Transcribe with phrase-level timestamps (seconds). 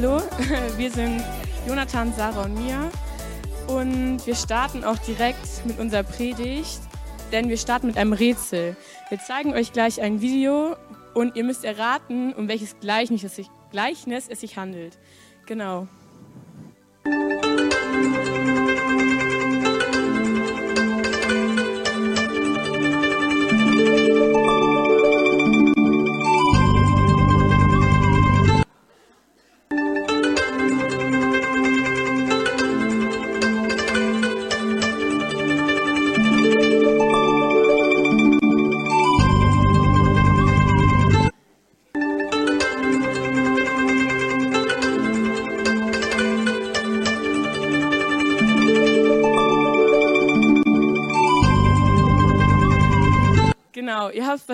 [0.00, 0.22] Hallo,
[0.76, 1.24] wir sind
[1.66, 2.88] Jonathan, Sarah und Mia
[3.66, 6.78] und wir starten auch direkt mit unserer Predigt,
[7.32, 8.76] denn wir starten mit einem Rätsel.
[9.08, 10.76] Wir zeigen euch gleich ein Video
[11.14, 15.00] und ihr müsst erraten, um welches Gleichnis es sich, Gleichnis es sich handelt.
[15.46, 15.88] Genau.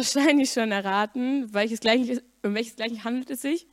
[0.05, 1.80] Wahrscheinlich schon erraten, welches
[2.42, 3.66] um welches Gleichnis handelt es sich.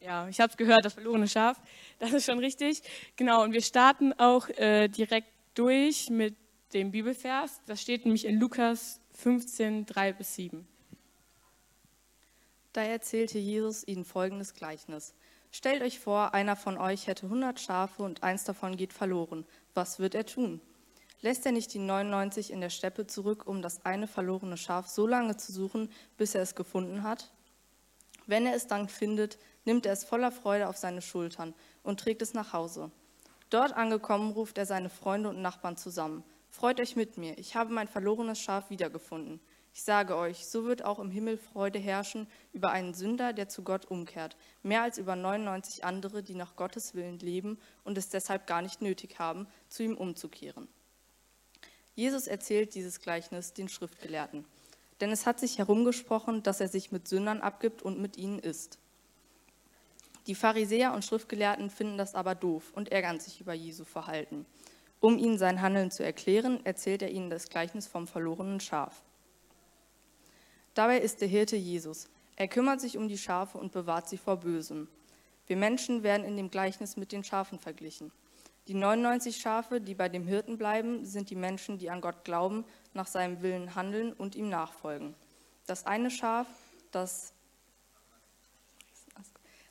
[0.00, 1.60] Ja, ich habe es gehört, das verlorene Schaf.
[2.00, 2.82] Das ist schon richtig.
[3.16, 6.34] Genau, und wir starten auch äh, direkt durch mit
[6.74, 7.60] dem Bibelvers.
[7.66, 10.66] Das steht nämlich in Lukas 15, 3 bis 7.
[12.72, 15.14] Da erzählte Jesus ihnen folgendes Gleichnis.
[15.52, 19.44] Stellt euch vor, einer von euch hätte hundert Schafe und eins davon geht verloren.
[19.74, 20.60] Was wird er tun?
[21.24, 25.06] Lässt er nicht die 99 in der Steppe zurück, um das eine verlorene Schaf so
[25.06, 27.32] lange zu suchen, bis er es gefunden hat?
[28.26, 32.22] Wenn er es dann findet, nimmt er es voller Freude auf seine Schultern und trägt
[32.22, 32.90] es nach Hause.
[33.50, 36.24] Dort angekommen ruft er seine Freunde und Nachbarn zusammen.
[36.50, 39.38] Freut euch mit mir, ich habe mein verlorenes Schaf wiedergefunden.
[39.74, 43.62] Ich sage euch, so wird auch im Himmel Freude herrschen über einen Sünder, der zu
[43.62, 48.48] Gott umkehrt, mehr als über 99 andere, die nach Gottes Willen leben und es deshalb
[48.48, 50.68] gar nicht nötig haben, zu ihm umzukehren.
[51.94, 54.44] Jesus erzählt dieses Gleichnis den Schriftgelehrten,
[55.00, 58.78] denn es hat sich herumgesprochen, dass er sich mit Sündern abgibt und mit ihnen isst.
[60.26, 64.46] Die Pharisäer und Schriftgelehrten finden das aber doof und ärgern sich über Jesu Verhalten.
[65.00, 69.02] Um ihnen sein Handeln zu erklären, erzählt er ihnen das Gleichnis vom verlorenen Schaf.
[70.74, 72.08] Dabei ist der Hirte Jesus.
[72.36, 74.88] Er kümmert sich um die Schafe und bewahrt sie vor Bösem.
[75.48, 78.12] Wir Menschen werden in dem Gleichnis mit den Schafen verglichen.
[78.68, 82.64] Die 99 Schafe, die bei dem Hirten bleiben, sind die Menschen, die an Gott glauben,
[82.94, 85.14] nach seinem Willen handeln und ihm nachfolgen.
[85.66, 86.46] Das eine Schaf,
[86.92, 87.32] das,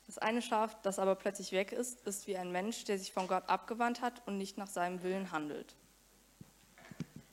[0.06, 3.28] das eine Schaf, das aber plötzlich weg ist, ist wie ein Mensch, der sich von
[3.28, 5.74] Gott abgewandt hat und nicht nach seinem Willen handelt.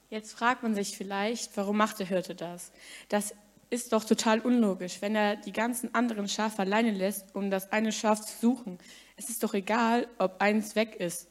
[0.10, 2.72] Jetzt fragt man sich vielleicht, warum macht der Hirte das?
[3.10, 3.36] Das
[3.70, 7.92] ist doch total unlogisch, wenn er die ganzen anderen Schafe alleine lässt, um das eine
[7.92, 8.80] Schaf zu suchen.
[9.18, 11.28] Es ist doch egal, ob eins weg ist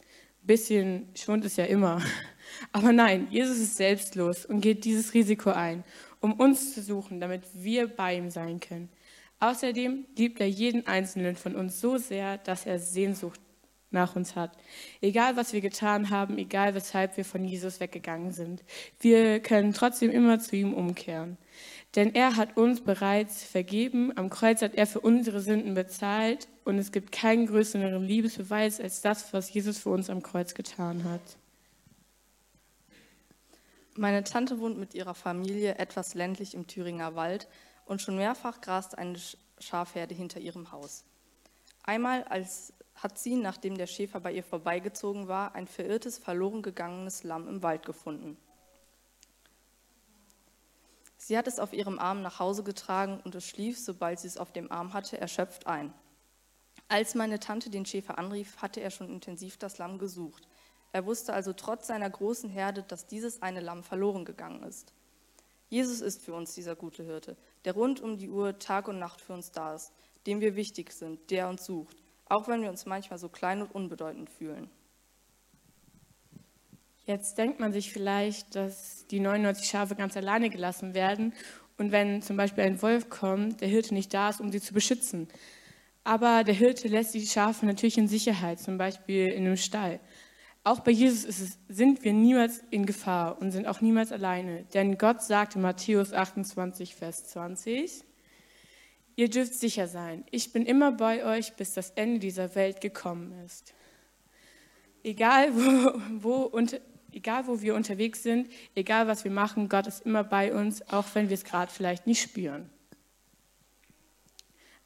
[0.48, 2.02] bisschen Schwund ist ja immer.
[2.72, 5.84] Aber nein, Jesus ist selbstlos und geht dieses Risiko ein,
[6.20, 8.88] um uns zu suchen, damit wir bei ihm sein können.
[9.38, 13.40] Außerdem liebt er jeden einzelnen von uns so sehr, dass er Sehnsucht
[13.90, 14.52] nach uns hat.
[15.00, 18.64] Egal, was wir getan haben, egal, weshalb wir von Jesus weggegangen sind,
[19.00, 21.38] wir können trotzdem immer zu ihm umkehren.
[21.94, 26.78] Denn er hat uns bereits vergeben, am Kreuz hat er für unsere Sünden bezahlt und
[26.78, 31.38] es gibt keinen größeren Liebesbeweis als das, was Jesus für uns am Kreuz getan hat.
[33.96, 37.48] Meine Tante wohnt mit ihrer Familie etwas ländlich im Thüringer Wald
[37.86, 39.18] und schon mehrfach grast eine
[39.58, 41.04] Schafherde hinter ihrem Haus.
[41.82, 47.22] Einmal als hat sie, nachdem der Schäfer bei ihr vorbeigezogen war, ein verirrtes, verloren gegangenes
[47.22, 48.36] Lamm im Wald gefunden.
[51.28, 54.38] Sie hat es auf ihrem Arm nach Hause getragen und es schlief, sobald sie es
[54.38, 55.92] auf dem Arm hatte, erschöpft ein.
[56.88, 60.48] Als meine Tante den Schäfer anrief, hatte er schon intensiv das Lamm gesucht.
[60.90, 64.94] Er wusste also trotz seiner großen Herde, dass dieses eine Lamm verloren gegangen ist.
[65.68, 67.36] Jesus ist für uns dieser gute Hirte,
[67.66, 69.92] der rund um die Uhr Tag und Nacht für uns da ist,
[70.26, 73.74] dem wir wichtig sind, der uns sucht, auch wenn wir uns manchmal so klein und
[73.74, 74.70] unbedeutend fühlen.
[77.08, 81.32] Jetzt denkt man sich vielleicht, dass die 99 Schafe ganz alleine gelassen werden
[81.78, 84.74] und wenn zum Beispiel ein Wolf kommt, der Hirte nicht da ist, um sie zu
[84.74, 85.26] beschützen.
[86.04, 90.00] Aber der Hirte lässt die Schafe natürlich in Sicherheit, zum Beispiel in einem Stall.
[90.64, 94.64] Auch bei Jesus es, sind wir niemals in Gefahr und sind auch niemals alleine.
[94.74, 98.04] Denn Gott sagt in Matthäus 28, Vers 20,
[99.16, 103.32] ihr dürft sicher sein, ich bin immer bei euch, bis das Ende dieser Welt gekommen
[103.46, 103.72] ist.
[105.02, 106.78] Egal wo, wo und
[107.18, 111.04] egal wo wir unterwegs sind, egal was wir machen, Gott ist immer bei uns, auch
[111.14, 112.70] wenn wir es gerade vielleicht nicht spüren.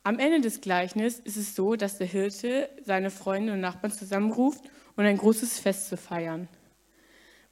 [0.03, 4.65] Am Ende des Gleichnisses ist es so, dass der Hirte seine Freunde und Nachbarn zusammenruft,
[4.97, 6.49] um ein großes Fest zu feiern,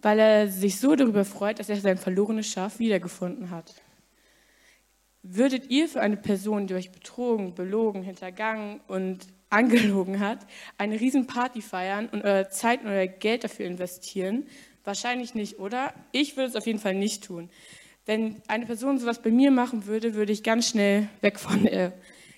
[0.01, 3.75] weil er sich so darüber freut, dass er sein verlorenes Schaf wiedergefunden hat.
[5.23, 10.47] Würdet ihr für eine Person, die euch betrogen, belogen, hintergangen und angelogen hat,
[10.79, 14.47] eine Riesenparty feiern und eure Zeit und euer Geld dafür investieren?
[14.85, 15.93] Wahrscheinlich nicht, oder?
[16.13, 17.51] Ich würde es auf jeden Fall nicht tun.
[18.07, 21.93] Wenn eine Person sowas bei mir machen würde, würde ich ganz schnell weg von ihr.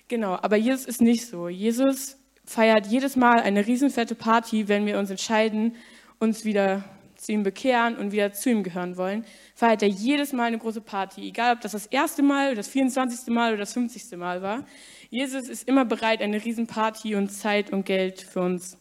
[0.07, 1.47] Genau, aber Jesus ist nicht so.
[1.47, 5.75] Jesus feiert jedes Mal eine riesenfette Party, wenn wir uns entscheiden,
[6.19, 6.83] uns wieder
[7.15, 9.25] zu ihm bekehren und wieder zu ihm gehören wollen,
[9.55, 13.33] feiert er jedes Mal eine große Party, egal ob das das erste Mal, das 24.
[13.33, 14.17] Mal oder das 50.
[14.17, 14.65] Mal war.
[15.09, 18.77] Jesus ist immer bereit, eine Riesenparty und Zeit und Geld für uns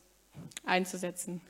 [0.65, 1.41] einzusetzen.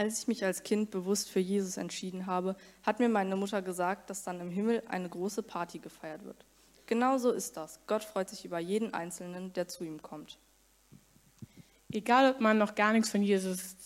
[0.00, 4.08] Als ich mich als Kind bewusst für Jesus entschieden habe, hat mir meine Mutter gesagt,
[4.08, 6.46] dass dann im Himmel eine große Party gefeiert wird.
[6.86, 7.80] Genau so ist das.
[7.86, 10.38] Gott freut sich über jeden Einzelnen, der zu ihm kommt.
[11.92, 13.76] Egal, ob man noch gar nichts von Jesus,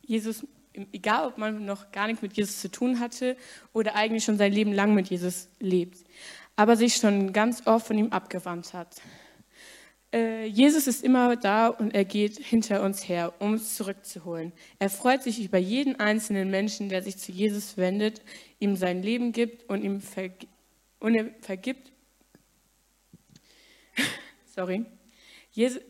[0.00, 3.36] Jesus, egal, ob man noch gar nichts mit Jesus zu tun hatte
[3.74, 5.98] oder eigentlich schon sein Leben lang mit Jesus lebt,
[6.56, 9.02] aber sich schon ganz oft von ihm abgewandt hat.
[10.12, 14.52] Äh, Jesus ist immer da und er geht hinter uns her, um uns zurückzuholen.
[14.78, 18.22] Er freut sich über jeden einzelnen Menschen, der sich zu Jesus wendet,
[18.58, 20.46] ihm sein Leben gibt und ihm verg
[21.00, 21.92] und er vergibt.
[24.54, 24.86] Sorry.
[25.52, 25.82] Jesus,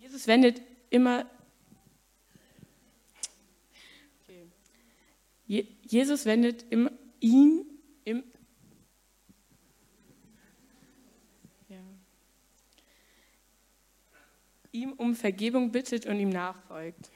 [0.00, 0.60] Jesus wendet
[0.90, 1.26] immer.
[5.46, 6.90] Je, Jesus wendet immer
[7.20, 7.64] ihm
[8.04, 8.24] im,
[14.76, 17.10] ihm um Vergebung bittet und ihm nachfolgt.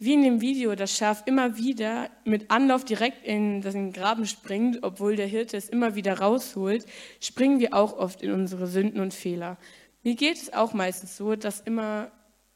[0.00, 4.82] Wie in dem Video das Schaf immer wieder mit Anlauf direkt in den Graben springt,
[4.82, 6.86] obwohl der Hirte es immer wieder rausholt,
[7.20, 9.58] springen wir auch oft in unsere Sünden und Fehler.
[10.04, 12.12] Mir geht es auch meistens so, dass, immer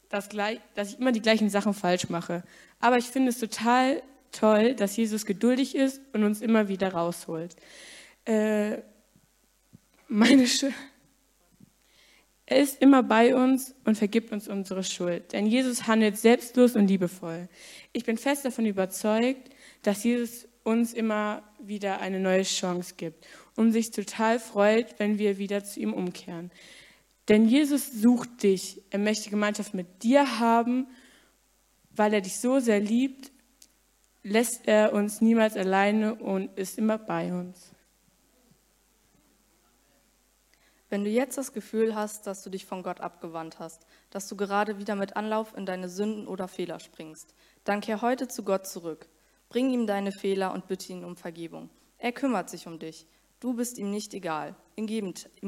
[0.08, 0.28] das,
[0.74, 2.44] dass ich immer die gleichen Sachen falsch mache.
[2.78, 7.56] Aber ich finde es total toll, dass Jesus geduldig ist und uns immer wieder rausholt.
[8.24, 8.78] Äh,
[10.06, 10.66] meine, Sch
[12.46, 15.32] er ist immer bei uns und vergibt uns unsere Schuld.
[15.32, 17.48] Denn Jesus handelt selbstlos und liebevoll.
[17.92, 19.50] Ich bin fest davon überzeugt,
[19.82, 25.38] dass Jesus uns immer wieder eine neue Chance gibt und sich total freut, wenn wir
[25.38, 26.50] wieder zu ihm umkehren.
[27.28, 28.82] Denn Jesus sucht dich.
[28.90, 30.88] Er möchte Gemeinschaft mit dir haben,
[31.94, 33.30] weil er dich so sehr liebt,
[34.22, 37.72] lässt er uns niemals alleine und ist immer bei uns.
[40.92, 44.36] Wenn du jetzt das Gefühl hast, dass du dich von Gott abgewandt hast, dass du
[44.36, 47.34] gerade wieder mit Anlauf in deine Sünden oder Fehler springst,
[47.64, 49.08] dann kehr heute zu Gott zurück.
[49.48, 51.70] Bring ihm deine Fehler und bitte ihn um Vergebung.
[51.96, 53.06] Er kümmert sich um dich.
[53.40, 54.54] Du bist ihm nicht egal.
[54.76, 54.86] Im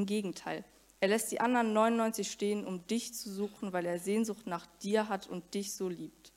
[0.07, 0.65] Gegenteil.
[1.01, 5.11] Er lässt die anderen 99 stehen, um dich zu suchen, weil er Sehnsucht nach dir
[5.11, 6.33] hat und dich so liebt.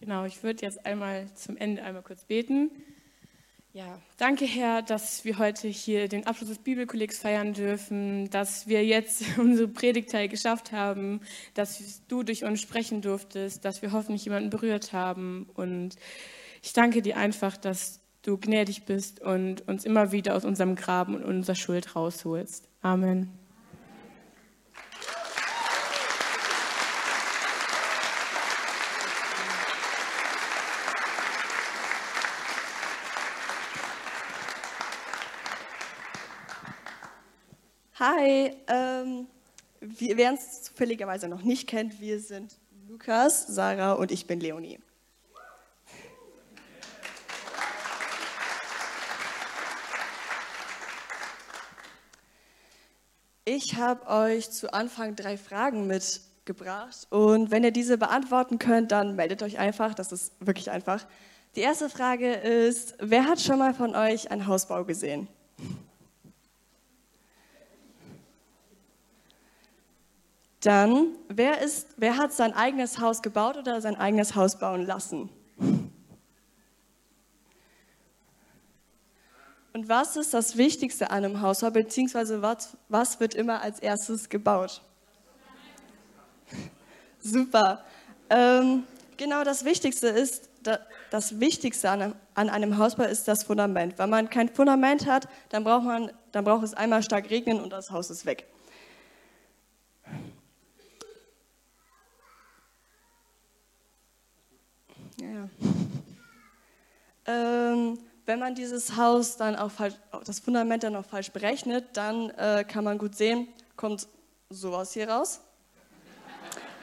[0.00, 2.70] Genau, ich würde jetzt einmal zum Ende einmal kurz beten.
[3.76, 8.82] Ja, danke Herr, dass wir heute hier den Abschluss des Bibelkollegs feiern dürfen, dass wir
[8.82, 11.20] jetzt unsere Predigtteil geschafft haben,
[11.52, 15.46] dass du durch uns sprechen durftest, dass wir hoffentlich jemanden berührt haben.
[15.52, 15.96] Und
[16.62, 21.14] ich danke dir einfach, dass du gnädig bist und uns immer wieder aus unserem Graben
[21.14, 22.66] und unserer Schuld rausholst.
[22.80, 23.28] Amen.
[38.18, 39.26] Hi, ähm,
[39.80, 42.54] wer uns zufälligerweise noch nicht kennt, wir sind
[42.88, 44.78] Lukas, Sarah und ich bin Leonie.
[53.44, 59.14] Ich habe euch zu Anfang drei Fragen mitgebracht und wenn ihr diese beantworten könnt, dann
[59.16, 61.06] meldet euch einfach, das ist wirklich einfach.
[61.54, 65.28] Die erste Frage ist, wer hat schon mal von euch einen Hausbau gesehen?
[70.66, 75.30] Dann, wer, ist, wer hat sein eigenes Haus gebaut oder sein eigenes Haus bauen lassen?
[79.72, 84.28] Und was ist das Wichtigste an einem Haus, beziehungsweise was, was wird immer als erstes
[84.28, 84.82] gebaut?
[87.20, 87.84] Super.
[88.28, 88.82] Ähm,
[89.16, 90.48] genau das Wichtigste ist,
[91.12, 94.00] das Wichtigste an einem, Hausbau ist das Fundament.
[94.00, 97.70] Wenn man kein Fundament hat, dann braucht, man, dann braucht es einmal stark regnen und
[97.70, 98.48] das Haus ist weg.
[107.26, 112.30] Ähm, wenn man dieses Haus dann auch falsch, das Fundament dann auch falsch berechnet, dann
[112.30, 114.08] äh, kann man gut sehen, kommt
[114.50, 115.40] sowas hier raus.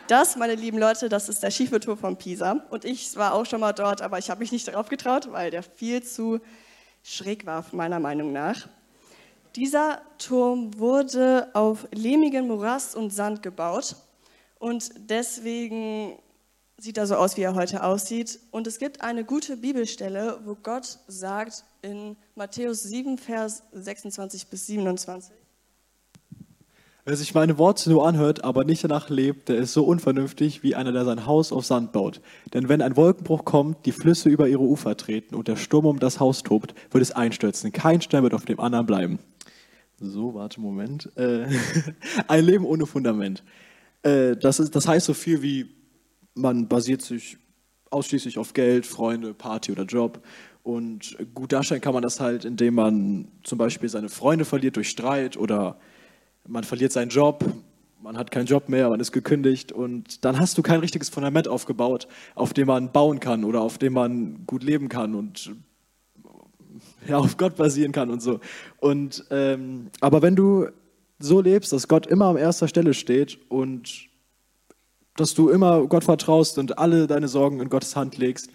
[0.08, 2.66] Das, meine lieben Leute, das ist der Schieferturm von Pisa.
[2.70, 5.50] Und ich war auch schon mal dort, aber ich habe mich nicht darauf getraut, weil
[5.50, 6.40] der viel zu
[7.04, 8.68] schräg war, meiner Meinung nach.
[9.56, 13.96] Dieser Turm wurde auf lehmigen Morast und Sand gebaut
[14.60, 16.18] und deswegen
[16.78, 18.40] sieht er so aus, wie er heute aussieht.
[18.52, 24.68] Und es gibt eine gute Bibelstelle, wo Gott sagt in Matthäus 7, Vers 26 bis
[24.68, 25.34] 27.
[27.06, 30.74] Wer sich meine Worte nur anhört, aber nicht danach lebt, der ist so unvernünftig wie
[30.74, 32.22] einer, der sein Haus auf Sand baut.
[32.54, 36.00] Denn wenn ein Wolkenbruch kommt, die Flüsse über ihre Ufer treten und der Sturm um
[36.00, 37.74] das Haus tobt, wird es einstürzen.
[37.74, 39.20] Kein Stein wird auf dem anderen bleiben.
[40.00, 41.12] So, warte, Moment.
[41.18, 41.48] Äh,
[42.30, 43.44] ein Leben ohne Fundament.
[44.04, 45.70] Äh, das, ist, das heißt so viel wie,
[46.36, 47.38] man basiert sich
[47.90, 50.22] ausschließlich auf Geld, Freunde, Party oder Job.
[50.64, 54.90] Und gut darstellen kann man das halt, indem man zum Beispiel seine Freunde verliert durch
[54.90, 55.78] Streit oder
[56.48, 57.44] man verliert seinen Job,
[58.02, 61.48] man hat keinen Job mehr, man ist gekündigt und dann hast du kein richtiges Fundament
[61.48, 65.52] aufgebaut, auf dem man bauen kann oder auf dem man gut leben kann und
[67.08, 68.40] ja, auf Gott basieren kann und so.
[68.80, 70.68] Und, ähm, aber wenn du
[71.20, 74.10] so lebst, dass Gott immer an erster Stelle steht und
[75.16, 78.50] dass du immer Gott vertraust und alle deine Sorgen in Gottes Hand legst,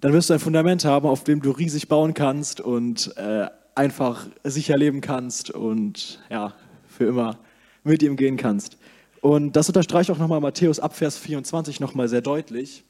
[0.00, 4.26] dann wirst du ein Fundament haben, auf dem du riesig bauen kannst und äh, einfach
[4.42, 6.54] sicher leben kannst und ja,
[6.86, 7.38] für immer
[7.82, 8.78] mit ihm gehen kannst.
[9.20, 12.84] Und das unterstreicht auch nochmal Matthäus ab Vers 24 nochmal sehr deutlich.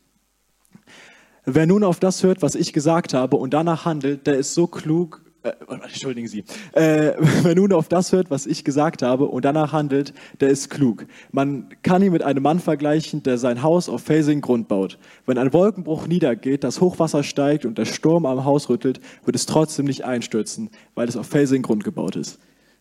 [1.44, 4.66] Wer nun auf das hört, was ich gesagt habe und danach handelt, der ist so
[4.66, 9.44] klug, äh, entschuldigen Sie, äh, wer nun auf das hört, was ich gesagt habe und
[9.44, 11.06] danach handelt, der ist klug.
[11.32, 14.98] Man kann ihn mit einem Mann vergleichen, der sein Haus auf felsigen Grund baut.
[15.26, 19.46] Wenn ein Wolkenbruch niedergeht, das Hochwasser steigt und der Sturm am Haus rüttelt, wird es
[19.46, 22.38] trotzdem nicht einstürzen, weil es auf felsigen Grund gebaut ist.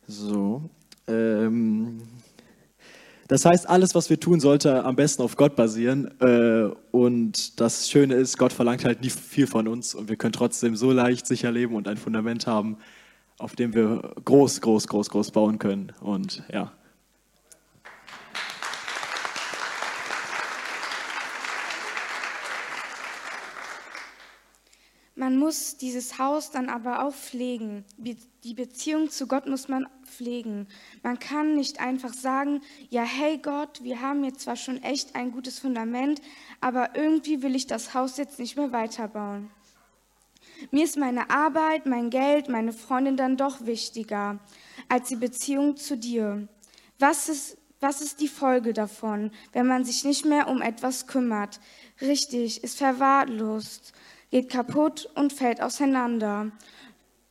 [0.07, 0.61] So,
[1.07, 2.01] ähm,
[3.27, 6.11] das heißt, alles, was wir tun, sollte am besten auf Gott basieren.
[6.19, 10.33] Äh, und das Schöne ist, Gott verlangt halt nie viel von uns und wir können
[10.33, 12.77] trotzdem so leicht sicher leben und ein Fundament haben,
[13.37, 15.91] auf dem wir groß, groß, groß, groß bauen können.
[16.01, 16.73] Und ja.
[25.23, 27.85] Man muss dieses Haus dann aber auch pflegen.
[27.97, 30.67] Die Beziehung zu Gott muss man pflegen.
[31.01, 35.31] Man kann nicht einfach sagen, ja, hey Gott, wir haben jetzt zwar schon echt ein
[35.31, 36.21] gutes Fundament,
[36.59, 39.49] aber irgendwie will ich das Haus jetzt nicht mehr weiterbauen.
[40.71, 44.39] Mir ist meine Arbeit, mein Geld, meine Freundin dann doch wichtiger
[44.89, 46.49] als die Beziehung zu dir.
[46.99, 51.61] Was ist, was ist die Folge davon, wenn man sich nicht mehr um etwas kümmert?
[52.01, 53.93] Richtig, ist verwahrlost
[54.33, 56.47] geht kaputt und fällt auseinander.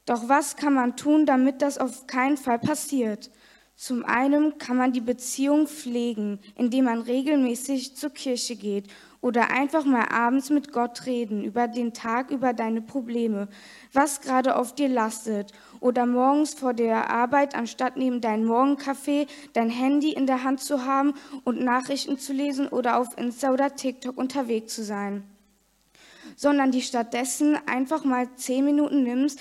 [0.06, 3.28] Doch was kann man tun, damit das auf keinen Fall passiert?
[3.75, 8.87] Zum einen kann man die Beziehung pflegen, indem man regelmäßig zur Kirche geht
[9.21, 13.49] oder einfach mal abends mit Gott reden über den Tag, über deine Probleme,
[13.92, 15.50] was gerade auf dir lastet.
[15.80, 20.85] Oder morgens vor der Arbeit, anstatt neben deinem Morgenkaffee dein Handy in der Hand zu
[20.85, 25.25] haben und Nachrichten zu lesen oder auf Insta oder TikTok unterwegs zu sein
[26.42, 29.38] sondern die stattdessen einfach mal zehn Minuten nimmst,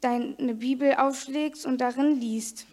[0.00, 2.64] deine Bibel aufschlägst und darin liest.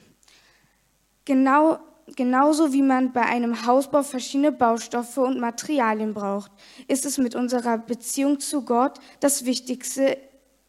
[1.26, 1.80] Genau,
[2.16, 6.52] genauso wie man bei einem Hausbau verschiedene Baustoffe und Materialien braucht,
[6.88, 10.20] ist es mit unserer Beziehung zu Gott das Wichtigste,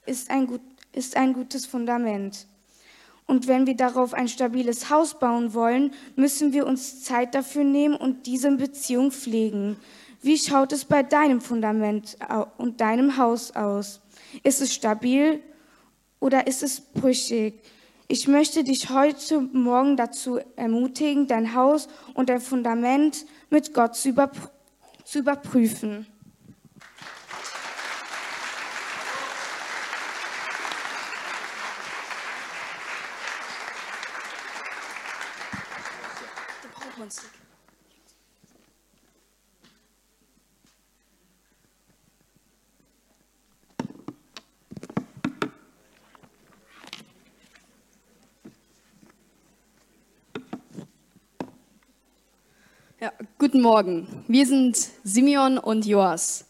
[0.07, 0.63] ist ein, gut,
[0.93, 2.47] ist ein gutes Fundament.
[3.27, 7.95] Und wenn wir darauf ein stabiles Haus bauen wollen, müssen wir uns Zeit dafür nehmen
[7.95, 9.77] und diese Beziehung pflegen.
[10.23, 12.17] Wie schaut es bei deinem Fundament
[12.59, 14.01] und deinem Haus aus?
[14.43, 15.41] Ist es stabil
[16.21, 17.63] oder ist es brüchig?
[18.09, 24.11] Ich möchte dich heute Morgen dazu ermutigen, dein Haus und dein Fundament mit Gott zu,
[24.11, 24.51] überpr
[25.05, 26.07] zu überprüfen.
[53.57, 56.45] Guten Morgen, wir sind Simeon und Joas.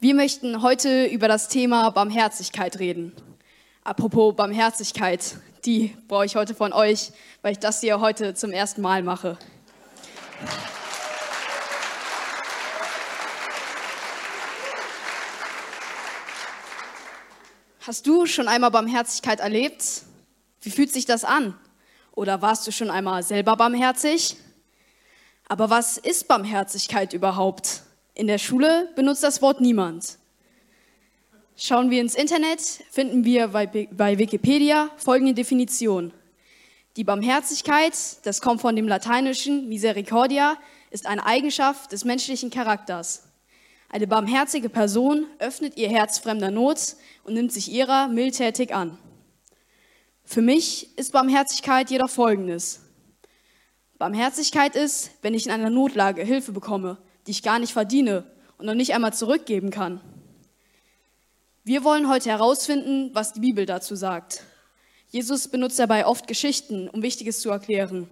[0.00, 3.12] Wir möchten heute über das Thema Barmherzigkeit reden.
[3.84, 7.12] Apropos Barmherzigkeit, die brauche ich heute von euch,
[7.42, 9.38] weil ich das hier heute zum ersten Mal mache.
[17.86, 20.02] Hast du schon einmal Barmherzigkeit erlebt?
[20.62, 21.54] Wie fühlt sich das an?
[22.16, 24.36] Oder warst du schon einmal selber barmherzig?
[25.48, 27.82] Aber was ist Barmherzigkeit überhaupt?
[28.14, 30.18] In der Schule benutzt das Wort niemand.
[31.56, 36.12] Schauen wir ins Internet, finden wir bei Wikipedia folgende Definition.
[36.96, 40.56] Die Barmherzigkeit, das kommt von dem lateinischen Misericordia,
[40.90, 43.24] ist eine Eigenschaft des menschlichen Charakters.
[43.88, 48.98] Eine barmherzige Person öffnet ihr Herz fremder Not und nimmt sich ihrer mildtätig an.
[50.24, 52.80] Für mich ist Barmherzigkeit jedoch Folgendes.
[53.98, 58.24] Barmherzigkeit ist, wenn ich in einer Notlage Hilfe bekomme, die ich gar nicht verdiene
[58.56, 60.00] und noch nicht einmal zurückgeben kann.
[61.64, 64.44] Wir wollen heute herausfinden, was die Bibel dazu sagt.
[65.10, 68.08] Jesus benutzt dabei oft Geschichten, um Wichtiges zu erklären.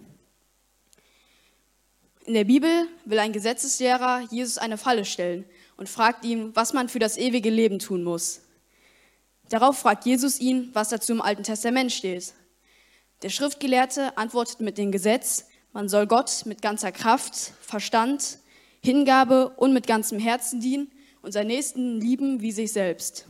[2.25, 5.45] In der Bibel will ein Gesetzeslehrer Jesus eine Falle stellen
[5.77, 8.41] und fragt ihn, was man für das ewige Leben tun muss.
[9.49, 12.35] Darauf fragt Jesus ihn, was dazu im Alten Testament steht.
[13.23, 18.39] Der Schriftgelehrte antwortet mit dem Gesetz, man soll Gott mit ganzer Kraft, Verstand,
[18.83, 20.91] Hingabe und mit ganzem Herzen dienen
[21.21, 23.27] und seinen Nächsten lieben wie sich selbst.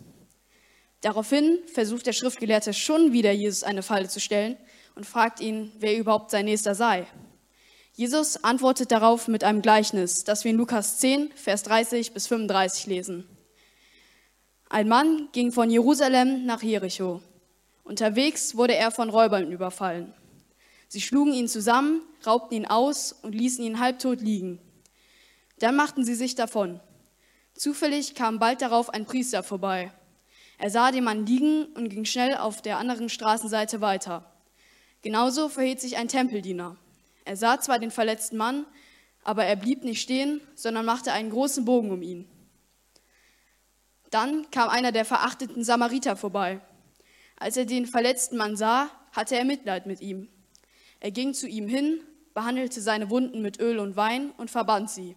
[1.01, 4.57] Daraufhin versucht der Schriftgelehrte schon wieder Jesus eine Falle zu stellen
[4.95, 7.09] und fragt ihn, wer überhaupt sein Nächster sei.
[7.95, 12.87] Jesus antwortet darauf mit einem Gleichnis, das wir in Lukas 10, Vers 30 bis 35
[12.87, 13.29] lesen.
[14.71, 17.21] Ein Mann ging von Jerusalem nach Jericho.
[17.83, 20.15] Unterwegs wurde er von Räubern überfallen.
[20.97, 24.59] Sie schlugen ihn zusammen, raubten ihn aus und ließen ihn halbtot liegen.
[25.59, 26.81] Dann machten sie sich davon.
[27.53, 29.93] Zufällig kam bald darauf ein Priester vorbei.
[30.57, 34.33] Er sah den Mann liegen und ging schnell auf der anderen Straßenseite weiter.
[35.03, 36.79] Genauso verhielt sich ein Tempeldiener.
[37.27, 38.65] Er sah zwar den verletzten Mann,
[39.23, 42.27] aber er blieb nicht stehen, sondern machte einen großen Bogen um ihn.
[44.09, 46.63] Dann kam einer der verachteten Samariter vorbei.
[47.39, 50.31] Als er den verletzten Mann sah, hatte er Mitleid mit ihm.
[51.01, 52.01] Er ging zu ihm hin,
[52.35, 55.17] behandelte seine Wunden mit Öl und Wein und verband sie.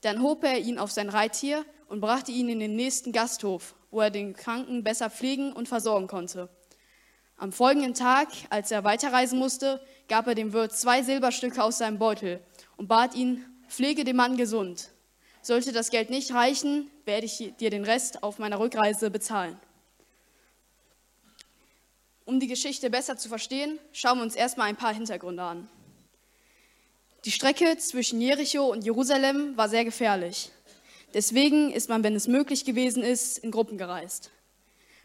[0.00, 4.00] Dann hob er ihn auf sein Reittier und brachte ihn in den nächsten Gasthof, wo
[4.00, 6.48] er den Kranken besser pflegen und versorgen konnte.
[7.36, 11.98] Am folgenden Tag, als er weiterreisen musste, gab er dem Wirt zwei Silberstücke aus seinem
[11.98, 12.40] Beutel
[12.76, 14.90] und bat ihn, pflege den Mann gesund.
[15.40, 19.58] Sollte das Geld nicht reichen, werde ich dir den Rest auf meiner Rückreise bezahlen.
[22.28, 25.66] Um die Geschichte besser zu verstehen, schauen wir uns erstmal ein paar Hintergründe an.
[27.24, 30.50] Die Strecke zwischen Jericho und Jerusalem war sehr gefährlich.
[31.14, 34.30] Deswegen ist man, wenn es möglich gewesen ist, in Gruppen gereist.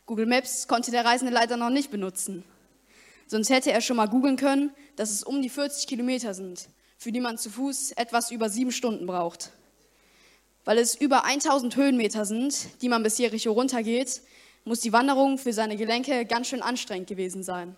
[0.05, 2.43] Google Maps konnte der Reisende leider noch nicht benutzen.
[3.27, 7.13] Sonst hätte er schon mal googeln können, dass es um die 40 Kilometer sind, für
[7.13, 9.51] die man zu Fuß etwas über sieben Stunden braucht.
[10.65, 14.23] Weil es über 1000 Höhenmeter sind, die man bis Jericho runtergeht,
[14.65, 17.75] muss die Wanderung für seine Gelenke ganz schön anstrengend gewesen sein.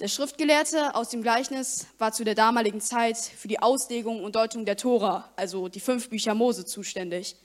[0.00, 4.64] Der Schriftgelehrte aus dem Gleichnis war zu der damaligen Zeit für die Auslegung und Deutung
[4.64, 7.36] der Tora, also die fünf Bücher Mose, zuständig.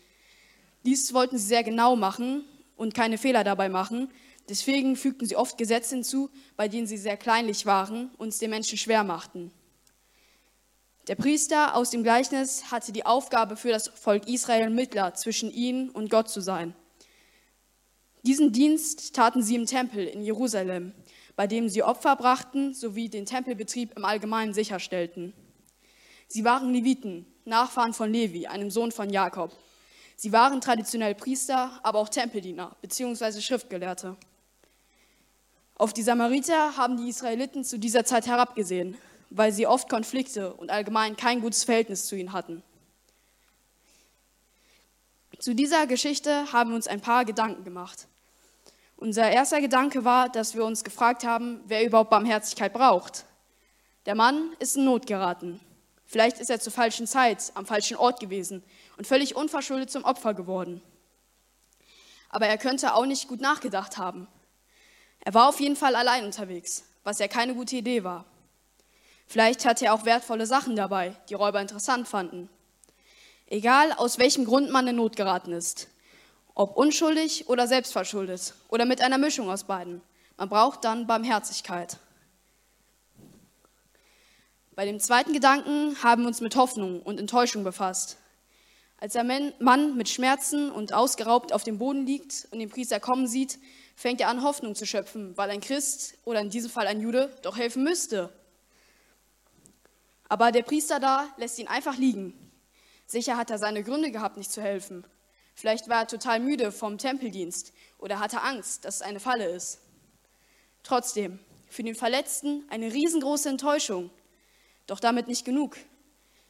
[0.85, 4.11] Dies wollten sie sehr genau machen und keine Fehler dabei machen.
[4.49, 8.51] Deswegen fügten sie oft Gesetze hinzu, bei denen sie sehr kleinlich waren und es den
[8.51, 9.51] Menschen schwer machten.
[11.07, 15.89] Der Priester aus dem Gleichnis hatte die Aufgabe für das Volk Israel Mittler zwischen ihnen
[15.89, 16.75] und Gott zu sein.
[18.23, 20.93] Diesen Dienst taten sie im Tempel in Jerusalem
[21.35, 25.33] bei dem sie Opfer brachten sowie den Tempelbetrieb im Allgemeinen sicherstellten.
[26.27, 29.51] Sie waren Leviten, Nachfahren von Levi, einem Sohn von Jakob.
[30.15, 33.41] Sie waren traditionell Priester, aber auch Tempeldiener bzw.
[33.41, 34.15] Schriftgelehrte.
[35.75, 38.95] Auf die Samariter haben die Israeliten zu dieser Zeit herabgesehen,
[39.31, 42.61] weil sie oft Konflikte und allgemein kein gutes Verhältnis zu ihnen hatten.
[45.39, 48.07] Zu dieser Geschichte haben wir uns ein paar Gedanken gemacht.
[49.03, 53.25] Unser erster Gedanke war, dass wir uns gefragt haben, wer überhaupt Barmherzigkeit braucht.
[54.05, 55.59] Der Mann ist in Not geraten.
[56.05, 58.63] Vielleicht ist er zur falschen Zeit am falschen Ort gewesen
[58.95, 60.81] und völlig unverschuldet zum Opfer geworden.
[62.29, 64.25] Aber er könnte auch nicht gut nachgedacht haben.
[65.19, 68.23] Er war auf jeden Fall allein unterwegs, was ja keine gute Idee war.
[69.27, 72.47] Vielleicht hatte er auch wertvolle Sachen dabei, die Räuber interessant fanden.
[73.47, 75.89] Egal, aus welchem Grund man in Not geraten ist,
[76.55, 80.01] ob unschuldig oder selbstverschuldet oder mit einer Mischung aus beiden.
[80.37, 81.97] Man braucht dann Barmherzigkeit.
[84.75, 88.17] Bei dem zweiten Gedanken haben wir uns mit Hoffnung und Enttäuschung befasst.
[88.97, 93.27] Als der Mann mit Schmerzen und ausgeraubt auf dem Boden liegt und den Priester kommen
[93.27, 93.59] sieht,
[93.95, 97.31] fängt er an, Hoffnung zu schöpfen, weil ein Christ oder in diesem Fall ein Jude
[97.41, 98.31] doch helfen müsste.
[100.29, 102.33] Aber der Priester da lässt ihn einfach liegen.
[103.05, 105.05] Sicher hat er seine Gründe gehabt, nicht zu helfen.
[105.55, 109.79] Vielleicht war er total müde vom Tempeldienst oder hatte Angst, dass es eine Falle ist.
[110.83, 111.39] Trotzdem,
[111.69, 114.09] für den Verletzten eine riesengroße Enttäuschung.
[114.87, 115.77] Doch damit nicht genug.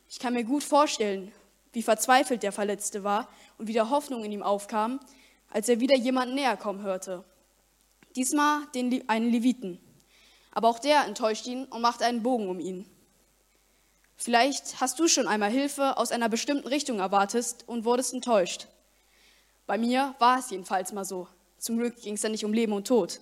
[0.09, 1.31] Ich kann mir gut vorstellen,
[1.71, 4.99] wie verzweifelt der Verletzte war und wie der Hoffnung in ihm aufkam,
[5.49, 7.23] als er wieder jemanden näher kommen hörte.
[8.15, 9.79] Diesmal den, einen Leviten.
[10.51, 12.85] Aber auch der enttäuscht ihn und macht einen Bogen um ihn.
[14.15, 18.67] Vielleicht hast du schon einmal Hilfe aus einer bestimmten Richtung erwartet und wurdest enttäuscht.
[19.65, 21.27] Bei mir war es jedenfalls mal so.
[21.57, 23.21] Zum Glück ging es ja nicht um Leben und Tod.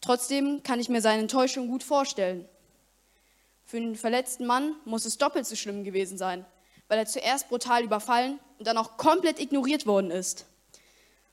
[0.00, 2.48] Trotzdem kann ich mir seine Enttäuschung gut vorstellen.
[3.64, 6.44] Für den verletzten Mann muss es doppelt so schlimm gewesen sein,
[6.88, 10.46] weil er zuerst brutal überfallen und dann auch komplett ignoriert worden ist.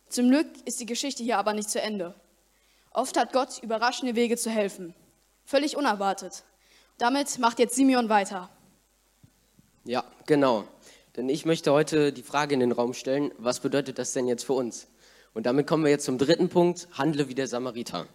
[0.08, 2.16] Zum Glück ist die Geschichte hier aber nicht zu Ende.
[2.92, 4.96] Oft hat Gott überraschende Wege zu helfen,
[5.46, 6.44] völlig unerwartet.
[6.98, 8.50] Damit macht jetzt Simeon weiter.
[9.86, 10.66] Ja, genau.
[11.16, 14.44] Denn ich möchte heute die Frage in den Raum stellen, was bedeutet das denn jetzt
[14.44, 14.88] für uns?
[15.34, 18.08] Und damit kommen wir jetzt zum dritten Punkt, handle wie der Samariter.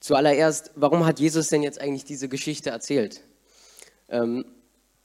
[0.00, 3.22] Zuallererst, warum hat Jesus denn jetzt eigentlich diese Geschichte erzählt?
[4.08, 4.44] Ähm,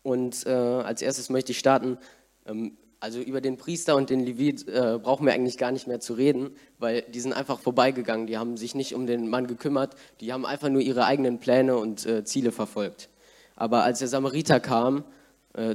[0.04, 1.98] und äh, als erstes möchte ich starten,
[2.46, 6.00] ähm, also über den Priester und den Levit äh, brauchen wir eigentlich gar nicht mehr
[6.00, 9.96] zu reden, weil die sind einfach vorbeigegangen, die haben sich nicht um den Mann gekümmert,
[10.20, 13.10] die haben einfach nur ihre eigenen Pläne und äh, Ziele verfolgt.
[13.56, 15.04] Aber als der Samariter kam,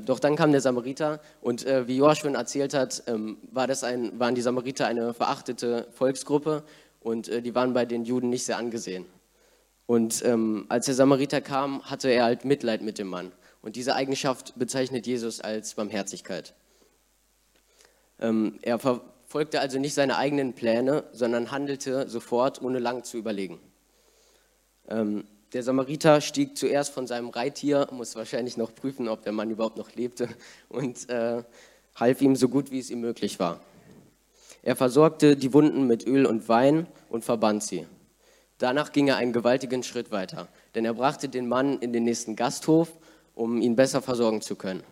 [0.01, 3.85] doch dann kam der Samariter und äh, wie Joas schon erzählt hat, ähm, war das
[3.85, 6.63] ein, waren die Samariter eine verachtete Volksgruppe
[7.01, 9.05] und äh, die waren bei den Juden nicht sehr angesehen.
[9.87, 13.33] Und ähm, als der Samariter kam, hatte er halt Mitleid mit dem Mann.
[13.63, 16.55] Und diese Eigenschaft bezeichnet Jesus als Barmherzigkeit.
[18.19, 23.61] Ähm, er verfolgte also nicht seine eigenen Pläne, sondern handelte sofort, ohne lang zu überlegen.
[25.53, 29.77] Der Samariter stieg zuerst von seinem Reittier, muss wahrscheinlich noch prüfen, ob der Mann überhaupt
[29.77, 30.29] noch lebte,
[30.69, 31.45] und äh,
[31.95, 33.61] half ihm so gut, wie es ihm möglich war.
[34.63, 37.87] Er versorgte die Wunden mit Öl und Wein und verband sie.
[38.59, 42.35] Danach ging er einen gewaltigen Schritt weiter, denn er brachte den Mann in den nächsten
[42.35, 42.91] Gasthof,
[43.35, 44.83] um ihn besser versorgen zu können.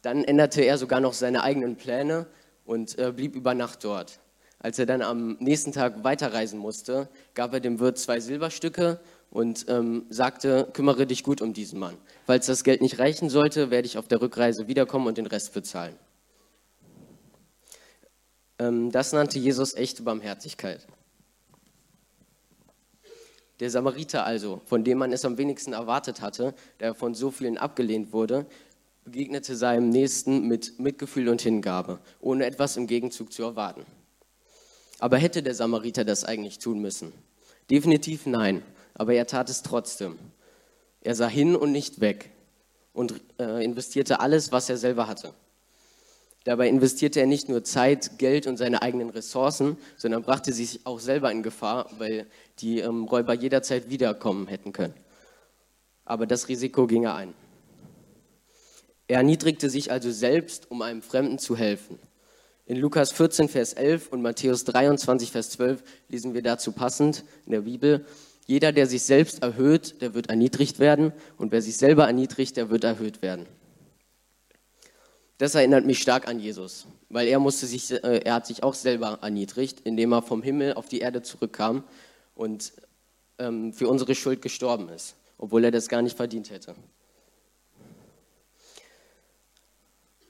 [0.00, 2.26] Dann änderte er sogar noch seine eigenen Pläne
[2.64, 4.18] und äh, blieb über Nacht dort.
[4.58, 8.98] Als er dann am nächsten Tag weiterreisen musste, gab er dem Wirt zwei Silberstücke
[9.32, 11.96] und ähm, sagte, kümmere dich gut um diesen Mann.
[12.26, 15.54] Falls das Geld nicht reichen sollte, werde ich auf der Rückreise wiederkommen und den Rest
[15.54, 15.96] bezahlen.
[18.58, 20.86] Ähm, das nannte Jesus echte Barmherzigkeit.
[23.60, 27.56] Der Samariter also, von dem man es am wenigsten erwartet hatte, der von so vielen
[27.56, 28.46] abgelehnt wurde,
[29.04, 33.86] begegnete seinem Nächsten mit Mitgefühl und Hingabe, ohne etwas im Gegenzug zu erwarten.
[34.98, 37.12] Aber hätte der Samariter das eigentlich tun müssen?
[37.70, 38.62] Definitiv nein,
[39.02, 40.16] aber er tat es trotzdem.
[41.00, 42.30] Er sah hin und nicht weg
[42.92, 45.34] und äh, investierte alles, was er selber hatte.
[46.44, 51.00] Dabei investierte er nicht nur Zeit, Geld und seine eigenen Ressourcen, sondern brachte sich auch
[51.00, 52.28] selber in Gefahr, weil
[52.60, 54.94] die ähm, Räuber jederzeit wiederkommen hätten können.
[56.04, 57.34] Aber das Risiko ging er ein.
[59.08, 61.98] Er erniedrigte sich also selbst, um einem Fremden zu helfen.
[62.66, 67.50] In Lukas 14, Vers 11 und Matthäus 23, Vers 12 lesen wir dazu passend in
[67.50, 68.06] der Bibel,
[68.46, 72.70] jeder, der sich selbst erhöht, der wird erniedrigt werden und wer sich selber erniedrigt, der
[72.70, 73.46] wird erhöht werden.
[75.38, 78.74] Das erinnert mich stark an Jesus, weil er musste sich, äh, er hat sich auch
[78.74, 81.84] selber erniedrigt, indem er vom Himmel auf die Erde zurückkam
[82.34, 82.72] und
[83.38, 86.74] ähm, für unsere Schuld gestorben ist, obwohl er das gar nicht verdient hätte.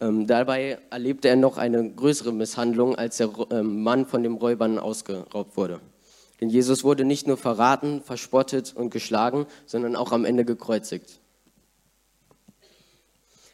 [0.01, 4.79] Ähm, dabei erlebte er noch eine größere Misshandlung, als der ähm, Mann von den Räubern
[4.79, 5.81] ausgeraubt wurde.
[6.41, 11.21] Denn Jesus wurde nicht nur verraten, verspottet und geschlagen, sondern auch am Ende gekreuzigt.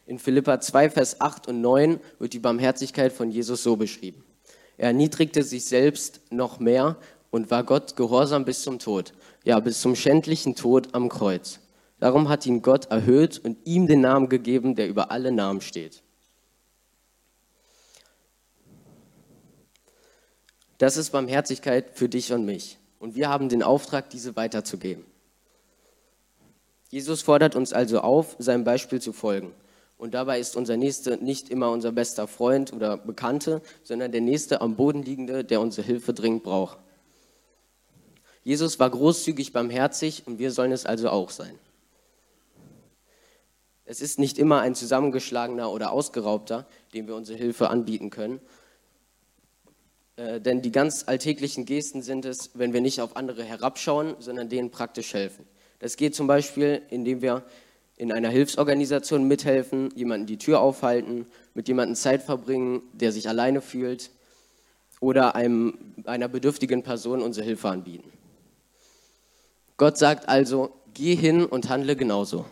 [0.07, 4.25] In Philippa 2, Vers 8 und 9 wird die Barmherzigkeit von Jesus so beschrieben.
[4.79, 6.97] Er erniedrigte sich selbst noch mehr
[7.31, 9.13] und war Gott gehorsam bis zum Tod,
[9.45, 11.61] ja bis zum schändlichen Tod am Kreuz.
[12.01, 16.03] Darum hat ihn Gott erhöht und ihm den Namen gegeben, der über alle Namen steht.
[20.79, 22.79] Das ist Barmherzigkeit für dich und mich.
[23.01, 25.05] Und wir haben den Auftrag, diese weiterzugeben.
[26.91, 29.53] Jesus fordert uns also auf, seinem Beispiel zu folgen.
[29.99, 34.61] Und dabei ist unser Nächster nicht immer unser bester Freund oder Bekannte, sondern der Nächste
[34.61, 36.79] am Boden liegende, der unsere Hilfe dringend braucht.
[38.45, 41.59] Jesus war großzügig barmherzig und wir sollen es also auch sein.
[43.85, 48.41] Es ist nicht immer ein zusammengeschlagener oder ausgeraubter, dem wir unsere Hilfe anbieten können,
[50.19, 54.49] äh, denn die ganz alltäglichen Gesten sind es, wenn wir nicht auf andere herabschauen, sondern
[54.49, 55.47] denen praktisch helfen.
[55.79, 57.45] Das geht zum Beispiel, indem wir
[57.97, 63.61] in einer Hilfsorganisation mithelfen, jemanden die Tür aufhalten, mit jemandem Zeit verbringen, der sich alleine
[63.61, 64.11] fühlt
[65.01, 68.13] oder einem, einer bedürftigen Person unsere Hilfe anbieten.
[69.77, 72.45] Gott sagt also, geh hin und handle genauso.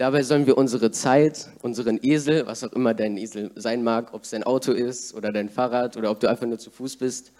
[0.00, 4.22] Dabei sollen wir unsere Zeit, unseren Esel, was auch immer dein Esel sein mag, ob
[4.22, 7.32] es dein Auto ist oder dein Fahrrad oder ob du einfach nur zu Fuß bist,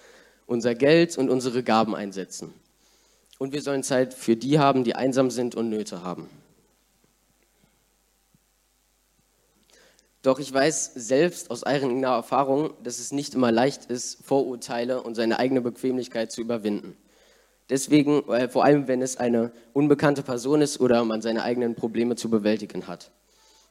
[0.45, 2.53] unser Geld und unsere Gaben einsetzen.
[3.39, 6.29] Und wir sollen Zeit für die haben, die einsam sind und Nöte haben.
[10.21, 15.15] Doch ich weiß selbst aus eigener Erfahrung, dass es nicht immer leicht ist, Vorurteile und
[15.15, 16.95] seine eigene Bequemlichkeit zu überwinden.
[17.71, 22.17] Deswegen, äh, vor allem wenn es eine unbekannte Person ist oder man seine eigenen Probleme
[22.17, 23.11] zu bewältigen hat.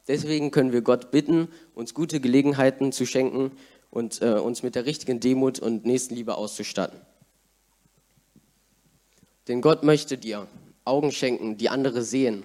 [0.08, 3.52] Deswegen können wir Gott bitten, uns gute Gelegenheiten zu schenken
[3.92, 7.00] und äh, uns mit der richtigen Demut und Nächstenliebe auszustatten.
[9.48, 10.48] Denn Gott möchte dir
[10.86, 12.44] Augen schenken, die andere sehen,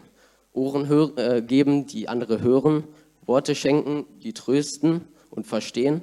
[0.53, 2.85] Ohren äh, geben, die andere hören
[3.27, 6.03] Worte schenken, die trösten und verstehen,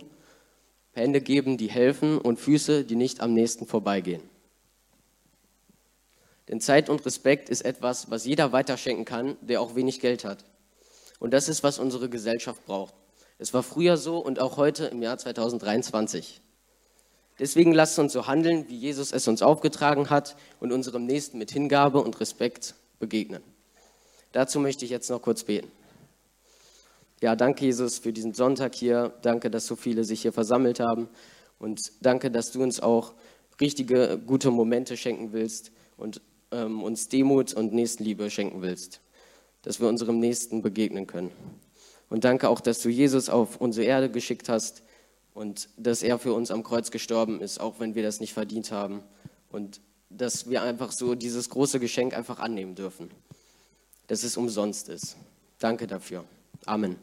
[0.91, 4.30] Hände geben, die helfen und Füße, die nicht am nächsten vorbeigehen.
[6.47, 10.43] Denn Zeit und Respekt ist etwas, was jeder weiterschenken kann, der auch wenig Geld hat.
[11.19, 12.93] Und das ist, was unsere Gesellschaft braucht.
[13.37, 16.41] Es war früher so und auch heute im Jahr 2023.
[17.39, 21.51] Deswegen lasst uns so handeln, wie Jesus es uns aufgetragen hat und unserem Nächsten mit
[21.51, 23.41] Hingabe und Respekt begegnen.
[24.31, 25.71] Dazu möchte ich jetzt noch kurz beten.
[27.21, 29.13] Ja, danke Jesus für diesen Sonntag hier.
[29.21, 31.07] Danke, dass so viele sich hier versammelt haben.
[31.59, 33.13] Und danke, dass du uns auch
[33.59, 36.21] richtige, gute Momente schenken willst und
[36.51, 39.01] ähm, uns Demut und Nächstenliebe schenken willst.
[39.61, 41.31] Dass wir unserem Nächsten begegnen können.
[42.09, 44.83] Und danke auch, dass du Jesus auf unsere Erde geschickt hast
[45.33, 48.71] und dass er für uns am Kreuz gestorben ist, auch wenn wir das nicht verdient
[48.71, 49.01] haben.
[49.49, 53.09] Und dass wir einfach so dieses große Geschenk einfach annehmen dürfen.
[54.07, 55.15] Dass es umsonst ist.
[55.59, 56.25] Danke dafür.
[56.65, 56.97] Amen.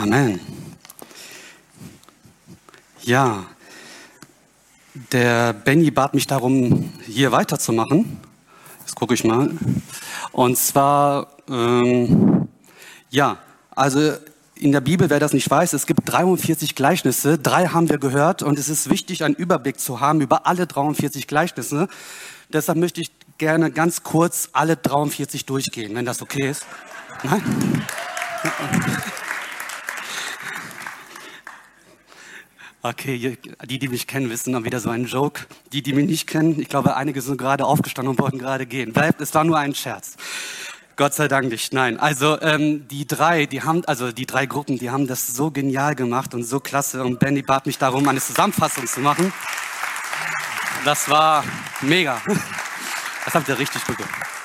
[0.00, 0.38] Amen.
[3.02, 3.46] Ja,
[5.10, 8.20] der Benny bat mich darum, hier weiterzumachen.
[8.78, 9.50] Jetzt gucke ich mal.
[10.30, 12.46] Und zwar, ähm,
[13.10, 13.38] ja,
[13.74, 14.12] also
[14.54, 17.36] in der Bibel, wer das nicht weiß, es gibt 43 Gleichnisse.
[17.36, 21.26] Drei haben wir gehört und es ist wichtig, einen Überblick zu haben über alle 43
[21.26, 21.88] Gleichnisse.
[22.52, 26.66] Deshalb möchte ich gerne ganz kurz alle 43 durchgehen, wenn das okay ist.
[27.24, 27.42] Nein?
[32.80, 35.46] Okay, die, die mich kennen, wissen dann wieder so einen Joke.
[35.72, 38.92] Die, die mich nicht kennen, ich glaube, einige sind gerade aufgestanden und wollten gerade gehen.
[38.92, 40.16] Bleibt, es war nur ein Scherz.
[40.94, 41.72] Gott sei Dank nicht.
[41.72, 45.50] Nein, also ähm, die drei, die haben, also die drei Gruppen, die haben das so
[45.50, 47.04] genial gemacht und so klasse.
[47.04, 49.32] Und Benny bat mich darum, eine Zusammenfassung zu machen.
[50.84, 51.44] Das war
[51.80, 52.20] mega.
[53.24, 54.37] Das habt ihr richtig gut gemacht.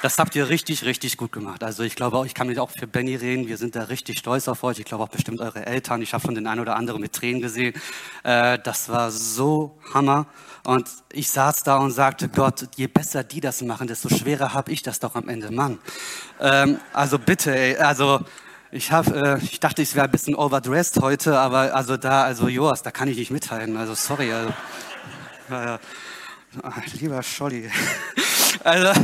[0.00, 1.64] Das habt ihr richtig, richtig gut gemacht.
[1.64, 3.48] Also ich glaube ich kann mich auch für Benny reden.
[3.48, 4.78] Wir sind da richtig stolz auf euch.
[4.78, 6.02] Ich glaube auch bestimmt eure Eltern.
[6.02, 7.74] Ich habe schon den einen oder anderen mit Tränen gesehen.
[8.22, 10.26] Äh, das war so Hammer.
[10.62, 14.70] Und ich saß da und sagte, Gott, je besser die das machen, desto schwerer habe
[14.70, 15.50] ich das doch am Ende.
[15.50, 15.78] Mann.
[16.40, 18.20] Ähm, also bitte, ey, also
[18.70, 22.46] ich habe, äh, ich dachte, ich wäre ein bisschen overdressed heute, aber also da, also
[22.46, 23.76] Joas, da kann ich nicht mitteilen.
[23.76, 24.32] Also sorry.
[24.32, 24.52] Also,
[25.50, 25.78] äh,
[27.00, 27.68] lieber Scholli.
[28.64, 29.00] Also,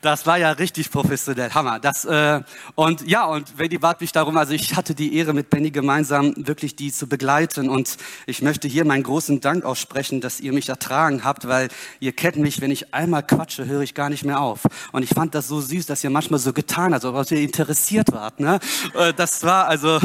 [0.00, 1.78] das war ja richtig professionell, Hammer.
[1.78, 2.40] Das, äh,
[2.74, 6.34] und ja, und Wendy bat mich darum, also ich hatte die Ehre, mit Benny gemeinsam
[6.36, 7.68] wirklich die zu begleiten.
[7.68, 11.68] Und ich möchte hier meinen großen Dank aussprechen, dass ihr mich ertragen habt, weil
[12.00, 14.60] ihr kennt mich, wenn ich einmal quatsche, höre ich gar nicht mehr auf.
[14.92, 18.12] Und ich fand das so süß, dass ihr manchmal so getan habt, als ihr interessiert
[18.12, 18.40] wart.
[18.40, 18.58] Ne?
[18.94, 19.98] Äh, das war also,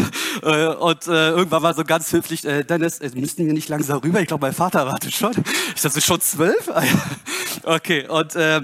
[0.43, 3.99] äh, und äh, irgendwann war so ganz höflich, äh, Dennis, äh, müssten wir nicht langsam
[3.99, 4.21] rüber?
[4.21, 5.33] Ich glaube, mein Vater wartet schon.
[5.75, 6.69] Ich dachte, schon zwölf?
[7.63, 8.61] okay, und äh,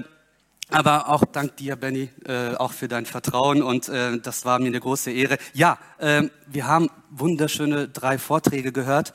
[0.70, 4.66] aber auch dank dir, Benny, äh, auch für dein Vertrauen und äh, das war mir
[4.66, 5.38] eine große Ehre.
[5.54, 9.12] Ja, äh, wir haben wunderschöne drei Vorträge gehört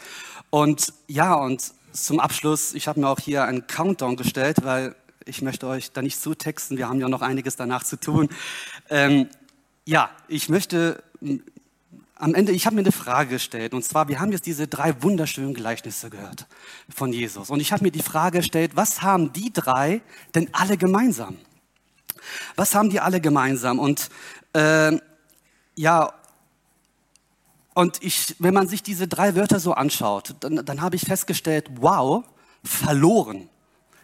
[0.49, 5.41] und ja, und zum Abschluss, ich habe mir auch hier einen Countdown gestellt, weil ich
[5.41, 8.29] möchte euch da nicht zutexten, wir haben ja noch einiges danach zu tun.
[8.89, 9.29] Ähm,
[9.85, 11.03] ja, ich möchte
[12.23, 15.03] am Ende, ich habe mir eine Frage gestellt und zwar, wir haben jetzt diese drei
[15.03, 16.47] wunderschönen Gleichnisse gehört
[16.87, 20.01] von Jesus und ich habe mir die Frage gestellt, was haben die drei
[20.33, 21.37] denn alle gemeinsam?
[22.55, 23.77] Was haben die alle gemeinsam?
[23.77, 24.09] Und
[24.53, 24.97] äh,
[25.75, 26.13] ja,
[27.73, 31.71] und ich, wenn man sich diese drei Wörter so anschaut, dann, dann habe ich festgestellt,
[31.75, 32.23] wow,
[32.63, 33.49] verloren,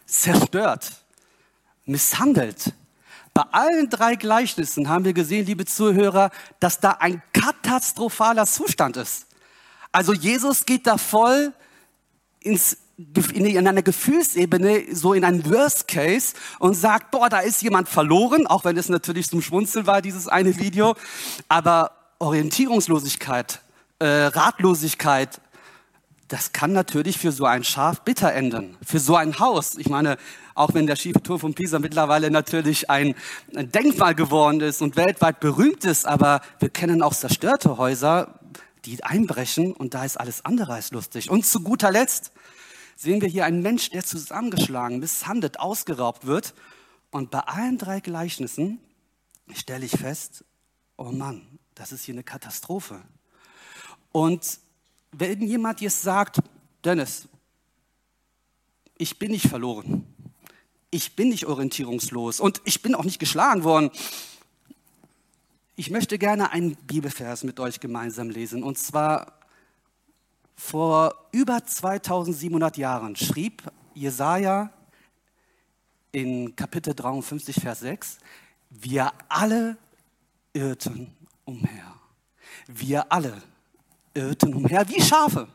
[0.06, 1.06] zerstört,
[1.86, 2.74] misshandelt,
[3.40, 9.28] bei allen drei Gleichnissen haben wir gesehen, liebe Zuhörer, dass da ein katastrophaler Zustand ist.
[9.94, 11.54] Also Jesus geht da voll
[12.42, 12.80] ins,
[13.34, 18.46] in eine Gefühlsebene, so in einen Worst Case und sagt, boah, da ist jemand verloren,
[18.46, 20.96] auch wenn es natürlich zum Schmunzeln war, dieses eine Video.
[21.48, 23.62] Aber Orientierungslosigkeit,
[24.00, 25.40] äh, Ratlosigkeit,
[26.28, 29.78] das kann natürlich für so ein Schaf bitter enden, für so ein Haus.
[29.78, 30.18] Ich meine,
[30.60, 33.16] auch wenn der schiefe Turm von Pisa mittlerweile natürlich ein,
[33.54, 38.40] Denkmal geworden ist und weltweit berühmt ist, aber wir kennen auch zerstörte Häuser,
[38.84, 41.30] die einbrechen und da ist alles andere als lustig.
[41.30, 42.34] Und zu guter Letzt
[42.98, 46.54] sehen wir hier einen Mensch, der zusammengeschlagen, misshandelt, ausgeraubt wird.
[47.10, 48.80] Und bei allen drei Gleichnissen
[49.54, 50.44] stelle ich fest,
[50.98, 53.00] oh Mann, das ist hier eine Katastrophe.
[54.12, 54.60] Und
[55.14, 56.40] wenn jemand jetzt sagt,
[56.84, 57.30] Dennis,
[58.98, 60.09] ich bin nicht verloren,
[60.92, 63.92] ich bin nicht orientierungslos und ich bin auch nicht geschlagen worden,
[65.76, 68.64] ich möchte gerne einen Bibelvers mit euch gemeinsam lesen.
[68.64, 69.40] Und zwar
[70.58, 74.74] vor über 2700 Jahren schrieb Jesaja
[76.12, 78.18] in Kapitel 53, Vers 6,
[78.70, 79.78] wir alle
[80.52, 81.96] irrten umher.
[82.68, 83.42] Wir alle
[84.14, 85.48] irrten umher wie Schafe.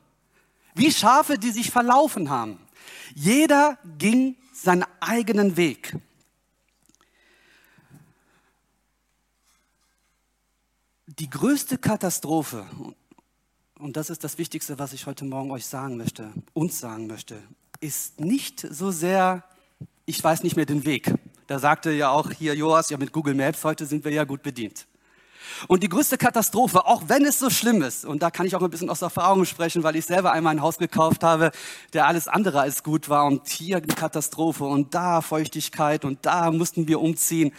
[0.74, 2.58] Wie Schafe, die sich verlaufen haben.
[3.14, 5.96] Jeder ging seinen eigenen Weg.
[11.06, 12.66] Die größte Katastrophe,
[13.78, 17.42] und das ist das Wichtigste, was ich heute Morgen euch sagen möchte, uns sagen möchte,
[17.80, 19.44] ist nicht so sehr,
[20.06, 21.14] ich weiß nicht mehr den Weg.
[21.46, 24.42] Da sagte ja auch hier Joas, ja mit Google Maps, heute sind wir ja gut
[24.42, 24.86] bedient.
[25.68, 28.62] Und die größte Katastrophe, auch wenn es so schlimm ist, und da kann ich auch
[28.62, 31.50] ein bisschen aus Erfahrung sprechen, weil ich selber einmal ein Haus gekauft habe,
[31.92, 36.50] der alles andere als gut war und hier eine Katastrophe und da Feuchtigkeit und da
[36.50, 37.52] mussten wir umziehen.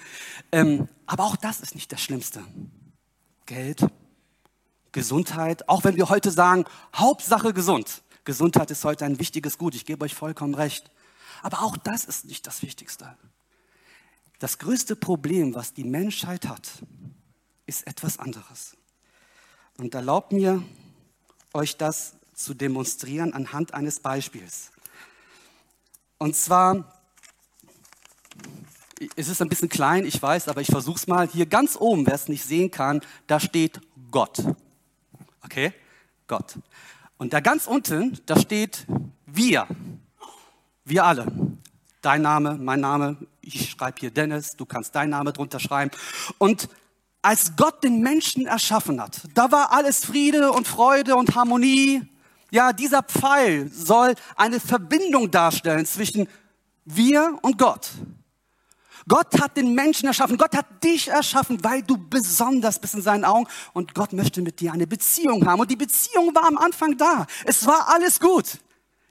[0.51, 2.41] Ähm, aber auch das ist nicht das Schlimmste.
[3.45, 3.85] Geld,
[4.91, 8.01] Gesundheit, auch wenn wir heute sagen, Hauptsache gesund.
[8.23, 10.89] Gesundheit ist heute ein wichtiges Gut, ich gebe euch vollkommen recht.
[11.43, 13.15] Aber auch das ist nicht das Wichtigste.
[14.39, 16.69] Das größte Problem, was die Menschheit hat,
[17.65, 18.75] ist etwas anderes.
[19.77, 20.63] Und erlaubt mir,
[21.53, 24.71] euch das zu demonstrieren anhand eines Beispiels.
[26.17, 26.93] Und zwar,
[29.15, 31.27] es ist ein bisschen klein, ich weiß, aber ich versuche es mal.
[31.27, 34.43] Hier ganz oben, wer es nicht sehen kann, da steht Gott.
[35.43, 35.73] Okay?
[36.27, 36.57] Gott.
[37.17, 38.85] Und da ganz unten, da steht
[39.25, 39.67] wir.
[40.83, 41.27] Wir alle.
[42.01, 45.91] Dein Name, mein Name, ich schreibe hier Dennis, du kannst deinen Namen drunter schreiben.
[46.37, 46.69] Und
[47.25, 52.07] als Gott den Menschen erschaffen hat, da war alles Friede und Freude und Harmonie.
[52.51, 56.27] Ja, dieser Pfeil soll eine Verbindung darstellen zwischen
[56.85, 57.89] wir und Gott.
[59.07, 63.25] Gott hat den Menschen erschaffen, Gott hat dich erschaffen, weil du besonders bist in seinen
[63.25, 65.59] Augen und Gott möchte mit dir eine Beziehung haben.
[65.59, 67.25] Und die Beziehung war am Anfang da.
[67.43, 68.59] Es war alles gut.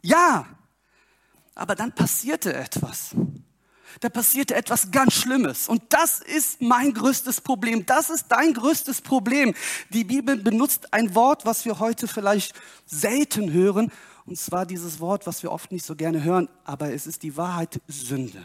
[0.03, 0.47] Ja.
[1.57, 3.11] Aber dann passierte etwas
[4.01, 5.69] da passierte etwas ganz Schlimmes.
[5.69, 7.87] Und das ist mein größtes Problem.
[7.87, 9.55] Das ist dein größtes Problem.
[9.91, 12.55] Die Bibel benutzt ein Wort, was wir heute vielleicht
[12.87, 13.93] selten hören.
[14.27, 17.37] Und zwar dieses Wort, was wir oft nicht so gerne hören, aber es ist die
[17.37, 18.45] Wahrheit Sünde.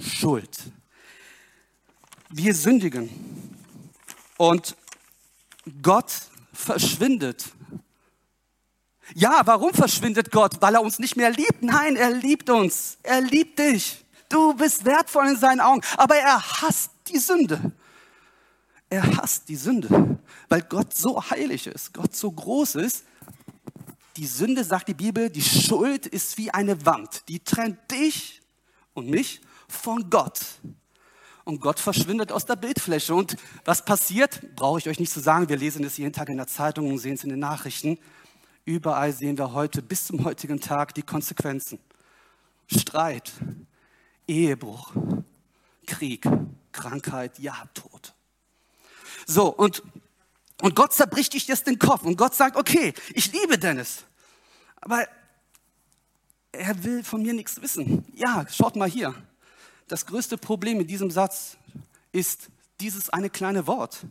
[0.00, 0.58] Schuld.
[2.30, 3.10] Wir sündigen.
[4.36, 4.76] Und
[5.82, 6.12] Gott
[6.52, 7.44] verschwindet.
[9.14, 10.60] Ja, warum verschwindet Gott?
[10.60, 11.62] Weil er uns nicht mehr liebt?
[11.62, 12.98] Nein, er liebt uns.
[13.02, 14.04] Er liebt dich.
[14.28, 15.80] Du bist wertvoll in seinen Augen.
[15.96, 17.72] Aber er hasst die Sünde.
[18.88, 23.04] Er hasst die Sünde, weil Gott so heilig ist, Gott so groß ist.
[24.16, 28.40] Die Sünde, sagt die Bibel, die Schuld ist wie eine Wand, die trennt dich
[28.94, 30.40] und mich von Gott.
[31.44, 33.14] Und Gott verschwindet aus der Bildfläche.
[33.14, 36.36] Und was passiert, brauche ich euch nicht zu sagen, wir lesen es jeden Tag in
[36.36, 37.98] der Zeitung und sehen es in den Nachrichten.
[38.64, 41.78] Überall sehen wir heute bis zum heutigen Tag die Konsequenzen.
[42.66, 43.32] Streit,
[44.26, 44.92] Ehebruch,
[45.86, 46.24] Krieg,
[46.72, 48.14] Krankheit, ja, Tod.
[49.26, 49.82] So, und,
[50.62, 54.04] und Gott zerbricht dich jetzt den Kopf und Gott sagt, okay, ich liebe Dennis,
[54.80, 55.06] aber
[56.52, 58.04] er will von mir nichts wissen.
[58.14, 59.14] Ja, schaut mal hier.
[59.88, 61.56] Das größte Problem in diesem Satz
[62.12, 62.48] ist
[62.80, 64.04] dieses eine kleine Wort.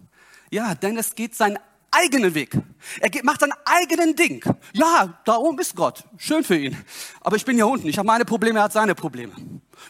[0.51, 1.59] Ja, Dennis geht sein
[1.95, 2.51] eigenen Weg.
[2.99, 4.43] Er macht sein eigenen Ding.
[4.73, 6.03] Ja, da oben ist Gott.
[6.17, 6.77] Schön für ihn.
[7.21, 7.87] Aber ich bin hier unten.
[7.87, 9.33] Ich habe meine Probleme, er hat seine Probleme.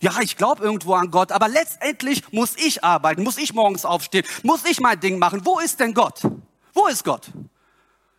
[0.01, 4.25] Ja, ich glaube irgendwo an Gott, aber letztendlich muss ich arbeiten, muss ich morgens aufstehen,
[4.43, 5.41] muss ich mein Ding machen.
[5.45, 6.21] Wo ist denn Gott?
[6.73, 7.31] Wo ist Gott?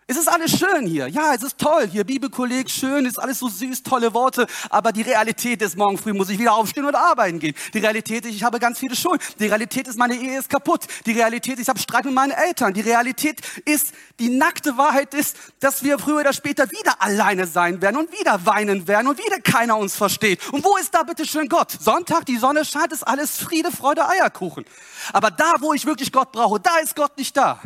[0.09, 1.09] Es ist alles schön hier.
[1.09, 1.89] Ja, es ist toll.
[1.91, 4.47] Hier, Bibelkolleg, schön, ist alles so süß, tolle Worte.
[4.71, 7.57] Aber die Realität ist, morgen früh muss ich wieder aufstehen und arbeiten gehen.
[7.75, 9.25] Die Realität ist, ich habe ganz viele Schulden.
[9.41, 10.87] Die Realität ist, meine Ehe ist kaputt.
[11.07, 12.73] Die Realität ist, ich habe Streit mit meinen Eltern.
[12.73, 17.83] Die Realität ist, die nackte Wahrheit ist, dass wir früher oder später wieder alleine sein
[17.83, 20.41] werden und wieder weinen werden und wieder keiner uns versteht.
[20.53, 21.73] Und wo ist da bitte schön Gott?
[21.73, 24.67] Sonntag, die Sonne scheint, ist alles Friede, Freude, Eierkuchen.
[25.13, 27.61] Aber da, wo ich wirklich Gott brauche, da ist Gott nicht da.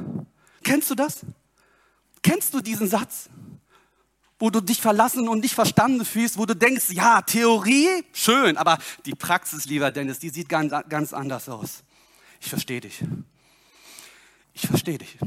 [0.63, 1.21] Kennst du das?
[2.23, 3.29] Kennst du diesen Satz?
[4.39, 8.79] Wo du dich verlassen und nicht verstanden fühlst, wo du denkst, ja, Theorie, schön, aber
[9.05, 11.83] die Praxis, lieber Dennis, die sieht ganz, ganz anders aus.
[12.41, 13.05] Ich verstehe dich.
[14.55, 15.19] Ich verstehe dich.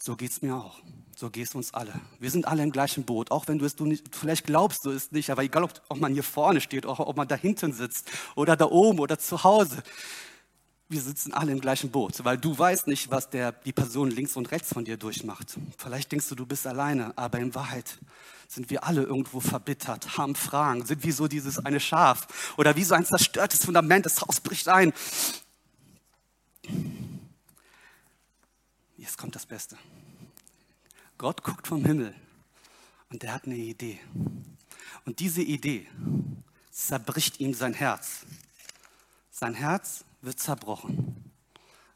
[0.00, 0.80] So geht es mir auch.
[1.16, 1.94] So geht es uns alle.
[2.20, 4.90] Wir sind alle im gleichen Boot, auch wenn du es du nicht, vielleicht glaubst du
[4.90, 8.10] es nicht, aber egal, ob, ob man hier vorne steht, ob man da hinten sitzt
[8.34, 9.82] oder da oben oder zu Hause.
[10.88, 14.36] Wir sitzen alle im gleichen Boot, weil du weißt nicht, was der, die Person links
[14.36, 15.58] und rechts von dir durchmacht.
[15.78, 17.98] Vielleicht denkst du, du bist alleine, aber in Wahrheit
[18.46, 22.84] sind wir alle irgendwo verbittert, haben Fragen, sind wie so dieses eine Schaf oder wie
[22.84, 24.92] so ein zerstörtes Fundament, das Haus bricht ein.
[28.96, 29.76] Jetzt kommt das Beste.
[31.18, 32.14] Gott guckt vom Himmel
[33.10, 33.98] und er hat eine Idee.
[35.04, 35.88] Und diese Idee
[36.70, 38.20] zerbricht ihm sein Herz.
[39.32, 41.32] Sein Herz wird zerbrochen.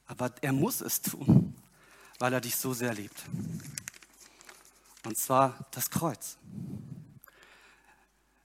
[0.06, 1.54] Aber er muss es tun,
[2.18, 3.22] weil er dich so sehr liebt.
[5.04, 6.38] Und zwar das Kreuz.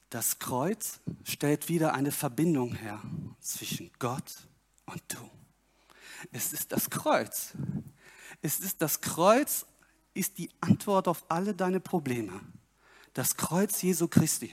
[0.10, 3.02] Das Kreuz stellt wieder eine Verbindung her
[3.40, 4.36] zwischen Gott
[4.86, 5.30] und du.
[6.32, 7.54] Es ist das Kreuz.
[8.42, 9.66] Es ist das Kreuz
[10.14, 12.40] ist die Antwort auf alle deine Probleme.
[13.14, 14.52] Das Kreuz Jesu Christi.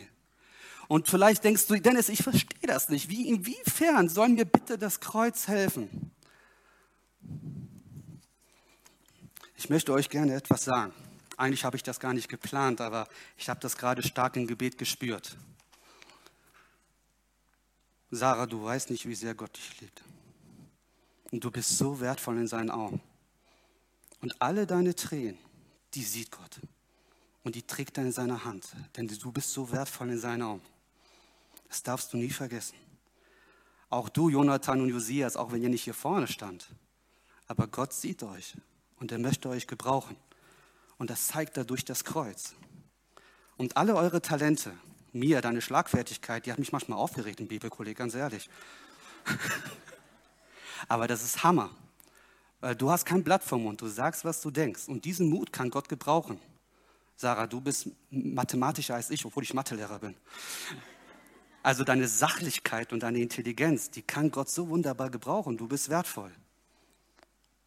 [0.92, 3.08] Und vielleicht denkst du, Dennis, ich verstehe das nicht.
[3.08, 6.10] Wie, inwiefern soll mir bitte das Kreuz helfen?
[9.56, 10.92] Ich möchte euch gerne etwas sagen.
[11.38, 14.76] Eigentlich habe ich das gar nicht geplant, aber ich habe das gerade stark im Gebet
[14.76, 15.38] gespürt.
[18.10, 20.02] Sarah, du weißt nicht, wie sehr Gott dich liebt.
[21.30, 23.00] Und du bist so wertvoll in seinen Augen.
[24.20, 25.38] Und alle deine Tränen,
[25.94, 26.60] die sieht Gott.
[27.44, 28.68] Und die trägt er in seiner Hand.
[28.98, 30.71] Denn du bist so wertvoll in seinen Augen.
[31.72, 32.76] Das darfst du nie vergessen.
[33.88, 36.68] Auch du, Jonathan und Josias, auch wenn ihr nicht hier vorne stand.
[37.46, 38.58] Aber Gott sieht euch
[38.96, 40.14] und er möchte euch gebrauchen.
[40.98, 42.52] Und das zeigt er durch das Kreuz.
[43.56, 44.74] Und alle eure Talente,
[45.14, 48.50] mir, deine Schlagfertigkeit, die hat mich manchmal aufgeregt im Bibelkolleg, ganz ehrlich.
[50.88, 51.70] Aber das ist Hammer.
[52.76, 54.88] Du hast kein Blatt vom Mund, du sagst, was du denkst.
[54.88, 56.38] Und diesen Mut kann Gott gebrauchen.
[57.16, 60.14] Sarah, du bist mathematischer als ich, obwohl ich Mathelehrer bin.
[61.62, 65.56] Also deine Sachlichkeit und deine Intelligenz, die kann Gott so wunderbar gebrauchen.
[65.56, 66.32] Du bist wertvoll.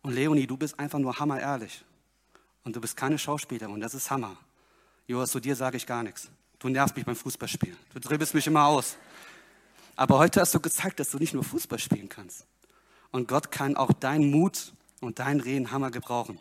[0.01, 1.83] Und Leonie, du bist einfach nur hammerehrlich.
[2.63, 4.37] Und du bist keine Schauspielerin, das ist Hammer.
[5.07, 6.29] Joas, zu dir sage ich gar nichts.
[6.59, 7.77] Du nervst mich beim Fußballspielen.
[7.93, 8.97] Du dribbelst mich immer aus.
[9.95, 12.45] Aber heute hast du gezeigt, dass du nicht nur Fußball spielen kannst.
[13.11, 16.39] Und Gott kann auch deinen Mut und dein Reden Hammer gebrauchen.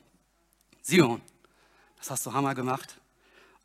[0.82, 1.20] Sion,
[1.98, 3.00] das hast du Hammer gemacht.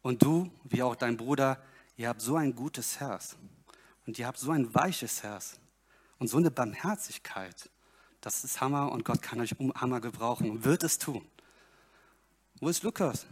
[0.02, 1.62] Und du, wie auch dein Bruder,
[1.98, 3.36] ihr habt so ein gutes Herz.
[4.10, 5.60] Und ihr habt so ein weiches Herz
[6.18, 7.70] und so eine Barmherzigkeit.
[8.22, 11.24] Das ist Hammer und Gott kann euch um Hammer gebrauchen und wird es tun.
[12.60, 13.28] Wo ist Lukas?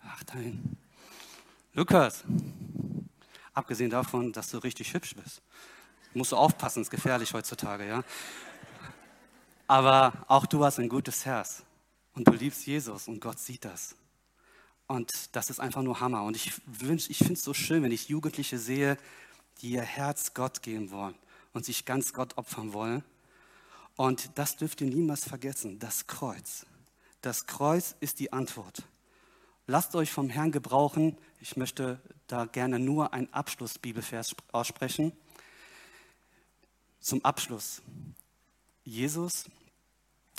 [0.00, 0.76] Ach, dahin.
[1.72, 2.22] Lukas,
[3.52, 5.42] abgesehen davon, dass du richtig hübsch bist,
[6.14, 8.04] musst du aufpassen, ist gefährlich heutzutage, ja.
[9.66, 11.64] Aber auch du hast ein gutes Herz
[12.14, 13.96] und du liebst Jesus und Gott sieht das.
[14.86, 16.22] Und das ist einfach nur Hammer.
[16.22, 18.96] Und ich, wünsch, ich finde es so schön, wenn ich Jugendliche sehe,
[19.62, 21.14] die ihr Herz Gott geben wollen
[21.52, 23.04] und sich ganz Gott opfern wollen.
[23.96, 26.66] Und das dürft ihr niemals vergessen, das Kreuz.
[27.20, 28.82] Das Kreuz ist die Antwort.
[29.66, 31.16] Lasst euch vom Herrn gebrauchen.
[31.40, 35.12] Ich möchte da gerne nur einen Abschlussbibelvers aussprechen.
[37.00, 37.82] Zum Abschluss.
[38.84, 39.44] Jesus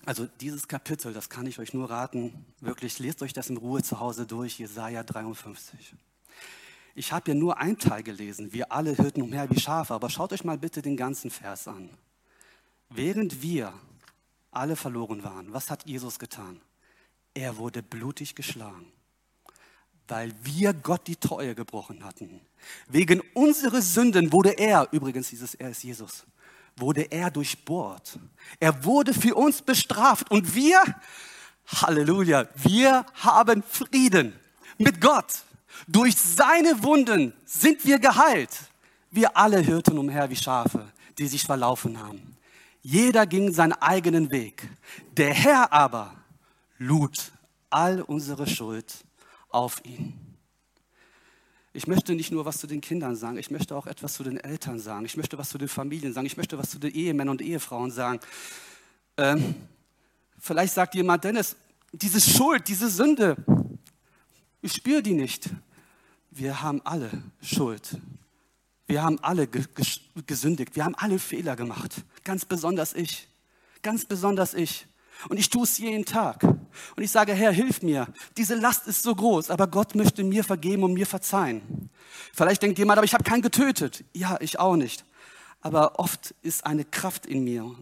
[0.05, 3.83] also dieses Kapitel, das kann ich euch nur raten, wirklich lest euch das in Ruhe
[3.83, 5.95] zu Hause durch, Jesaja 53.
[6.95, 10.31] Ich habe ja nur einen Teil gelesen, wir alle hörten umher wie Schafe, aber schaut
[10.31, 11.89] euch mal bitte den ganzen Vers an.
[12.89, 13.73] Während wir
[14.51, 16.61] alle verloren waren, was hat Jesus getan?
[17.33, 18.85] Er wurde blutig geschlagen,
[20.07, 22.41] weil wir Gott die Treue gebrochen hatten.
[22.87, 26.25] Wegen unserer Sünden wurde er, übrigens dieses Er ist Jesus,
[26.75, 28.19] wurde er durchbohrt.
[28.59, 30.83] Er wurde für uns bestraft und wir,
[31.65, 34.33] Halleluja, wir haben Frieden
[34.77, 35.43] mit Gott.
[35.87, 38.51] Durch seine Wunden sind wir geheilt.
[39.11, 42.35] Wir alle hörten umher wie Schafe, die sich verlaufen haben.
[42.81, 44.67] Jeder ging seinen eigenen Weg.
[45.15, 46.13] Der Herr aber
[46.77, 47.31] lud
[47.69, 48.93] all unsere Schuld
[49.49, 50.19] auf ihn.
[51.75, 54.37] Ich möchte nicht nur was zu den Kindern sagen, ich möchte auch etwas zu den
[54.37, 57.31] Eltern sagen, ich möchte was zu den Familien sagen, ich möchte was zu den Ehemännern
[57.31, 58.19] und Ehefrauen sagen.
[59.17, 59.55] Ähm,
[60.37, 61.55] vielleicht sagt jemand, Dennis,
[61.91, 63.37] diese Schuld, diese Sünde,
[64.63, 65.49] ich spüre die nicht.
[66.31, 67.11] Wir haben alle
[67.41, 67.97] Schuld.
[68.87, 70.75] Wir haben alle gesündigt.
[70.75, 72.03] Wir haben alle Fehler gemacht.
[72.23, 73.27] Ganz besonders ich.
[73.81, 74.87] Ganz besonders ich.
[75.29, 76.43] Und ich tue es jeden Tag.
[76.43, 78.07] Und ich sage, Herr, hilf mir.
[78.37, 81.89] Diese Last ist so groß, aber Gott möchte mir vergeben und mir verzeihen.
[82.33, 84.03] Vielleicht denkt jemand, aber ich habe keinen getötet.
[84.13, 85.05] Ja, ich auch nicht.
[85.61, 87.73] Aber oft ist eine Kraft in mir,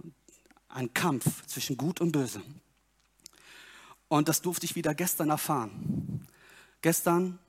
[0.70, 2.42] ein Kampf zwischen Gut und Böse.
[4.08, 6.28] Und das durfte ich wieder gestern erfahren.
[6.82, 7.40] Gestern,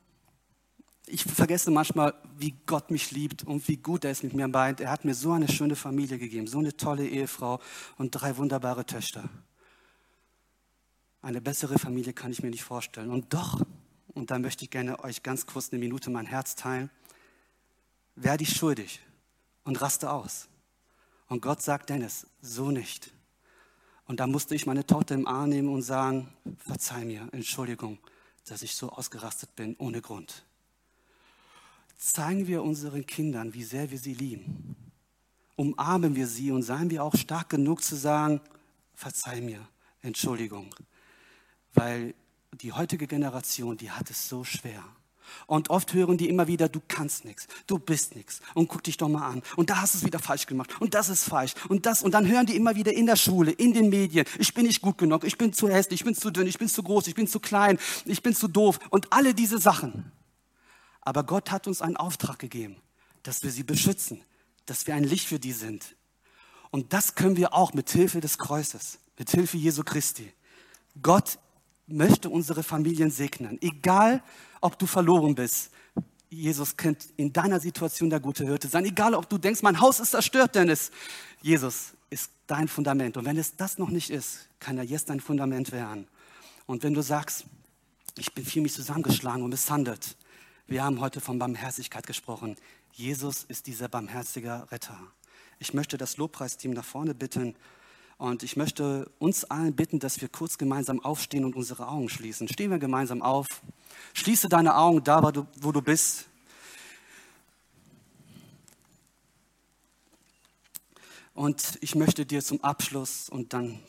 [1.07, 4.81] ich vergesse manchmal, wie Gott mich liebt und wie gut er ist mit mir meint.
[4.81, 7.61] Er hat mir so eine schöne Familie gegeben, so eine tolle Ehefrau
[7.99, 9.29] und drei wunderbare Töchter.
[11.23, 13.11] Eine bessere Familie kann ich mir nicht vorstellen.
[13.11, 13.65] Und doch,
[14.09, 16.91] und da möchte ich gerne euch ganz kurz eine Minute mein Herz teilen,
[18.15, 19.01] werde ich schuldig
[19.65, 20.49] und raste aus.
[21.29, 23.11] Und Gott sagt, Dennis, so nicht.
[24.07, 26.29] Und da musste ich meine Tochter im Arm nehmen und sagen,
[26.59, 27.99] verzeih mir, Entschuldigung,
[28.45, 30.45] dass ich so ausgerastet bin ohne Grund.
[31.97, 34.77] Zeigen wir unseren Kindern, wie sehr wir sie lieben.
[35.57, 38.41] Umarmen wir sie und seien wir auch stark genug zu sagen,
[38.95, 39.67] verzeih mir,
[40.01, 40.75] Entschuldigung.
[41.75, 42.15] Weil
[42.53, 44.85] die heutige Generation, die hat es so schwer.
[45.47, 48.97] Und oft hören die immer wieder, du kannst nichts, du bist nichts und guck dich
[48.97, 49.43] doch mal an.
[49.57, 52.03] Und da hast du es wieder falsch gemacht und das ist falsch und das.
[52.03, 54.83] Und dann hören die immer wieder in der Schule, in den Medien, ich bin nicht
[54.83, 57.15] gut genug, ich bin zu hässlich, ich bin zu dünn, ich bin zu groß, ich
[57.15, 60.13] bin zu klein, ich bin zu doof und alle diese Sachen.
[61.01, 62.77] Aber Gott hat uns einen Auftrag gegeben,
[63.23, 64.23] dass wir sie beschützen,
[64.67, 65.97] dass wir ein Licht für die sind.
[66.71, 70.33] Und das können wir auch mit Hilfe des Kreuzes, mit Hilfe Jesu Christi.
[71.03, 71.39] Gott
[71.93, 74.23] möchte unsere Familien segnen, egal
[74.61, 75.71] ob du verloren bist.
[76.29, 78.87] Jesus kennt in deiner Situation der gute Hirte sein.
[78.87, 80.91] Egal, ob du denkst, mein Haus ist zerstört, Dennis.
[81.43, 83.19] Jesus ist dein Fundament.
[83.19, 86.09] Und wenn es das noch nicht ist, kann er jetzt dein Fundament werden.
[86.65, 87.45] Und wenn du sagst,
[88.19, 90.17] ich bin viel mich zusammengeschlagen und misshandelt.
[90.67, 92.57] Wir haben heute von Barmherzigkeit gesprochen.
[92.93, 94.99] Jesus ist dieser barmherzige Retter.
[95.59, 97.57] Ich möchte das Lobpreisteam nach vorne bitten.
[98.23, 102.47] Und ich möchte uns allen bitten, dass wir kurz gemeinsam aufstehen und unsere Augen schließen.
[102.47, 103.63] Stehen wir gemeinsam auf.
[104.15, 106.29] Schließe deine Augen da, wo du, bist.
[111.35, 113.81] Und ich möchte dir zum Abschluss und dann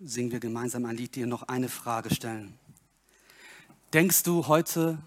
[0.00, 2.58] singen wir gemeinsam ein Lied, dir noch eine Frage stellen.
[3.94, 4.98] Denkst du heute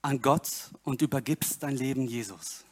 [0.00, 0.48] an Gott
[0.84, 2.64] und übergibst dein Leben Jesus?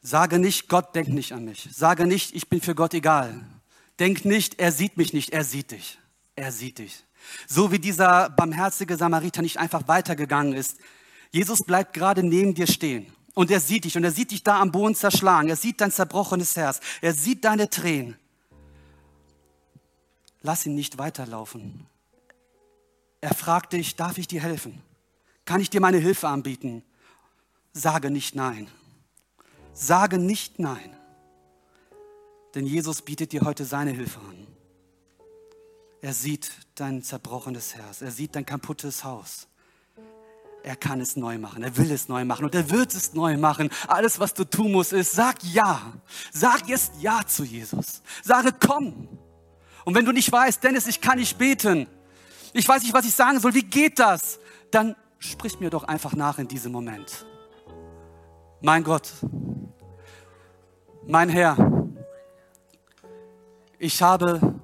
[0.00, 1.68] Sage nicht, Gott denkt nicht an mich.
[1.70, 3.44] Sage nicht, ich bin für Gott egal.
[3.98, 5.98] Denk nicht, er sieht mich nicht, er sieht dich.
[6.34, 7.04] Er sieht dich.
[7.46, 10.76] So wie dieser barmherzige Samariter nicht einfach weitergegangen ist.
[11.30, 14.60] Jesus bleibt gerade neben dir stehen und er sieht dich und er sieht dich da
[14.60, 15.48] am Boden zerschlagen.
[15.48, 16.80] Er sieht dein zerbrochenes Herz.
[17.00, 18.16] Er sieht deine Tränen.
[20.42, 21.86] Lass ihn nicht weiterlaufen.
[23.20, 24.80] Er fragt dich, darf ich dir helfen?
[25.44, 26.82] Kann ich dir meine Hilfe anbieten?
[27.72, 28.68] Sage nicht nein.
[29.72, 30.95] Sage nicht nein.
[32.56, 34.46] Denn Jesus bietet dir heute seine Hilfe an.
[36.00, 38.00] Er sieht dein zerbrochenes Herz.
[38.00, 39.46] Er sieht dein kaputtes Haus.
[40.62, 41.62] Er kann es neu machen.
[41.62, 43.68] Er will es neu machen und er wird es neu machen.
[43.88, 45.92] Alles, was du tun musst, ist, sag ja.
[46.32, 48.02] Sag jetzt ja zu Jesus.
[48.24, 49.06] Sage, komm.
[49.84, 51.86] Und wenn du nicht weißt, Dennis, ich kann nicht beten.
[52.54, 53.52] Ich weiß nicht, was ich sagen soll.
[53.52, 54.40] Wie geht das?
[54.70, 57.26] Dann sprich mir doch einfach nach in diesem Moment.
[58.62, 59.12] Mein Gott,
[61.06, 61.85] mein Herr,
[63.78, 64.54] ich habe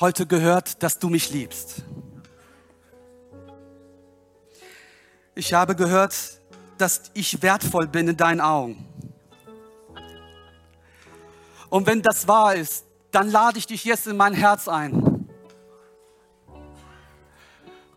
[0.00, 1.82] heute gehört, dass du mich liebst.
[5.34, 6.14] Ich habe gehört,
[6.78, 8.86] dass ich wertvoll bin in deinen Augen.
[11.70, 15.28] Und wenn das wahr ist, dann lade ich dich jetzt in mein Herz ein.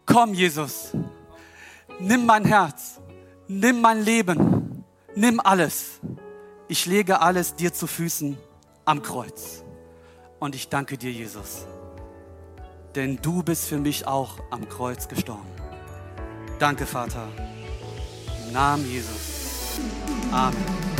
[0.05, 0.91] Komm, Jesus,
[1.99, 3.01] nimm mein Herz,
[3.47, 4.85] nimm mein Leben,
[5.15, 5.99] nimm alles.
[6.67, 8.37] Ich lege alles dir zu Füßen
[8.85, 9.64] am Kreuz.
[10.39, 11.65] Und ich danke dir, Jesus,
[12.95, 15.49] denn du bist für mich auch am Kreuz gestorben.
[16.59, 17.27] Danke, Vater.
[18.45, 19.79] Im Namen Jesus.
[20.31, 20.94] Amen.